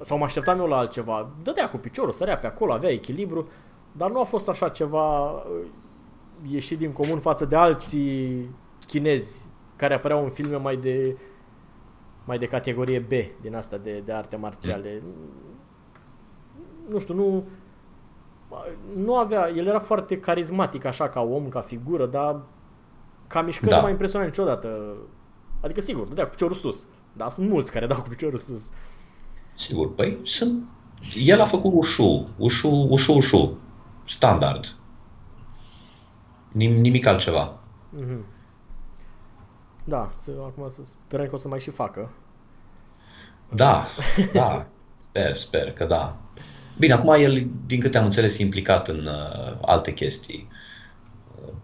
[0.00, 1.30] sau mă așteptam eu la altceva.
[1.42, 3.48] Dădea cu piciorul, sărea pe acolo, avea echilibru,
[3.92, 5.40] dar nu a fost așa ceva uh,
[6.48, 8.50] ieșit din comun față de alții
[8.86, 9.44] chinezi
[9.76, 11.16] care apăreau în filme mai de
[12.24, 15.02] mai de categorie B din asta de, de arte marțiale.
[16.88, 17.44] Nu știu, nu
[18.96, 22.40] nu avea, el era foarte carismatic așa ca om, ca figură, dar
[23.26, 23.76] ca mișcări da.
[23.76, 24.96] nu m-a impresionat niciodată.
[25.60, 28.70] Adică sigur, dădea cu piciorul sus, dar sunt mulți care dau cu piciorul sus.
[29.56, 30.62] Sigur, păi sunt...
[31.24, 33.58] El a făcut ușu, ușu, ușu, ușu,
[34.06, 34.76] standard.
[36.52, 37.58] Nim, nimic altceva.
[37.98, 38.20] Mm-hmm.
[39.84, 42.10] Da, să, acum să sperăm că o să mai și facă.
[43.54, 43.86] Da,
[44.32, 44.66] da,
[45.08, 46.16] sper, sper că da.
[46.78, 50.48] Bine, acum el, din câte am înțeles, e implicat în uh, alte chestii.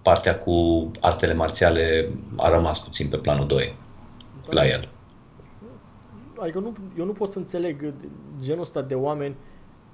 [0.02, 3.76] Partea cu artele marțiale a rămas puțin pe planul 2
[4.48, 4.60] da.
[4.60, 4.88] la el.
[6.38, 7.94] Adică nu, eu nu pot să înțeleg
[8.40, 9.34] genul ăsta de oameni,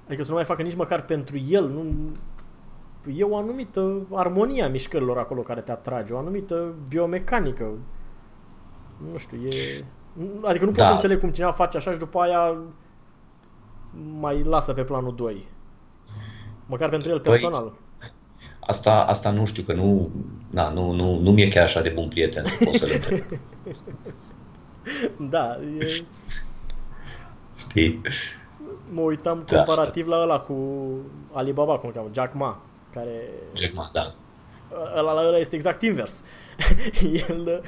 [0.05, 2.11] adică să nu mai facă nici măcar pentru el, nu,
[3.15, 7.71] e o anumită armonie a mișcărilor acolo care te atrage, o anumită biomecanică.
[9.11, 9.83] Nu știu, e...
[10.41, 10.85] Adică nu pot da.
[10.85, 12.57] să înțeleg cum cineva face așa și după aia
[14.19, 15.47] mai lasă pe planul 2.
[16.65, 17.63] Măcar pentru el păi, personal.
[17.63, 18.11] Păi,
[18.59, 20.09] asta, asta nu știu, că nu,
[20.49, 22.87] na, nu, nu, nu mi-e chiar așa de bun prieten să pot să
[25.29, 26.01] Da, e...
[27.55, 28.01] Știi?
[28.89, 29.55] Mă uitam da.
[29.55, 30.55] comparativ la ăla cu
[31.31, 32.61] Alibaba, cum cheamă, Jack Ma
[32.93, 33.29] care...
[33.53, 34.15] Jack Ma, da.
[34.97, 36.23] Ăla, ăla este exact invers.
[37.29, 37.63] El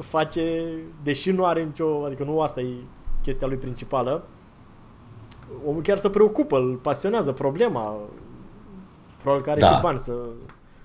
[0.00, 0.64] face,
[1.02, 2.74] deși nu are nicio, adică nu asta e
[3.22, 4.24] chestia lui principală,
[5.66, 7.96] omul chiar se preocupă, îl pasionează problema,
[9.22, 9.66] probabil că are da.
[9.66, 10.14] și bani să,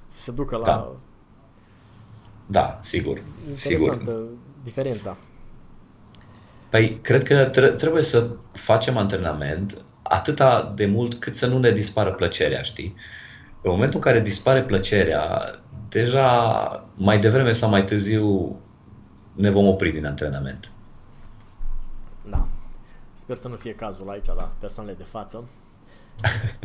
[0.08, 0.64] să se ducă la...
[0.66, 0.92] Da,
[2.46, 3.22] da sigur.
[3.48, 4.28] Interesantă sigur.
[4.64, 5.18] diferența.
[6.70, 7.44] Păi, cred că
[7.78, 12.96] trebuie să facem antrenament atâta de mult cât să nu ne dispară plăcerea, știi?
[13.62, 15.52] În momentul în care dispare plăcerea,
[15.90, 18.56] deja mai devreme sau mai târziu
[19.34, 20.72] ne vom opri din antrenament.
[23.18, 23.24] Da.
[23.24, 25.50] Sper să nu fie cazul aici la persoanele de față.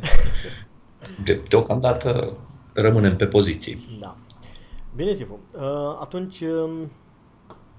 [1.24, 2.36] de, deocamdată
[2.74, 3.98] rămânem pe poziții.
[4.00, 4.16] Da.
[4.96, 5.38] Bine, Sifu.
[5.52, 5.60] Uh,
[6.00, 6.90] atunci um,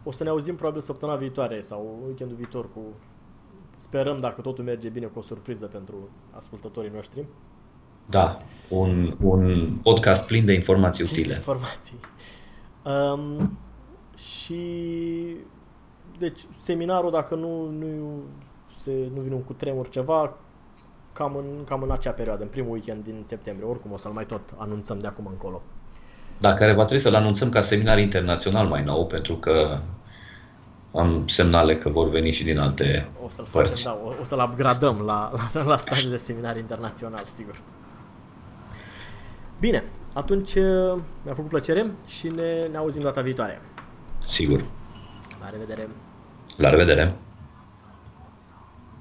[0.04, 2.82] o să ne auzim probabil săptămâna viitoare sau weekendul viitor cu
[3.76, 7.26] Sperăm, dacă totul merge bine, cu o surpriză pentru ascultătorii noștri.
[8.10, 11.36] Da, un, un podcast plin de informații utile.
[11.36, 12.00] Informații.
[12.84, 13.58] Um,
[14.16, 14.66] și
[16.18, 18.24] deci seminarul, dacă nu, nu,
[18.84, 20.38] se, nu vine un cutremur ceva,
[21.14, 23.70] cam în, cam în acea perioadă, în primul weekend din septembrie.
[23.70, 25.62] Oricum o să-l mai tot anunțăm de acum încolo.
[26.40, 29.80] Da, care va trebui să-l anunțăm ca seminar internațional mai nou, pentru că
[30.94, 33.84] am semnale că vor veni și din alte O să-l facem, părți.
[33.84, 37.62] da, o, o să-l upgradăm la, la, la stadiul de seminar internațional, sigur.
[39.60, 43.62] Bine, atunci uh, mi-a făcut plăcere și ne, ne auzim data viitoare.
[44.26, 44.64] Sigur.
[45.42, 45.88] La revedere!
[46.58, 47.16] La revedere!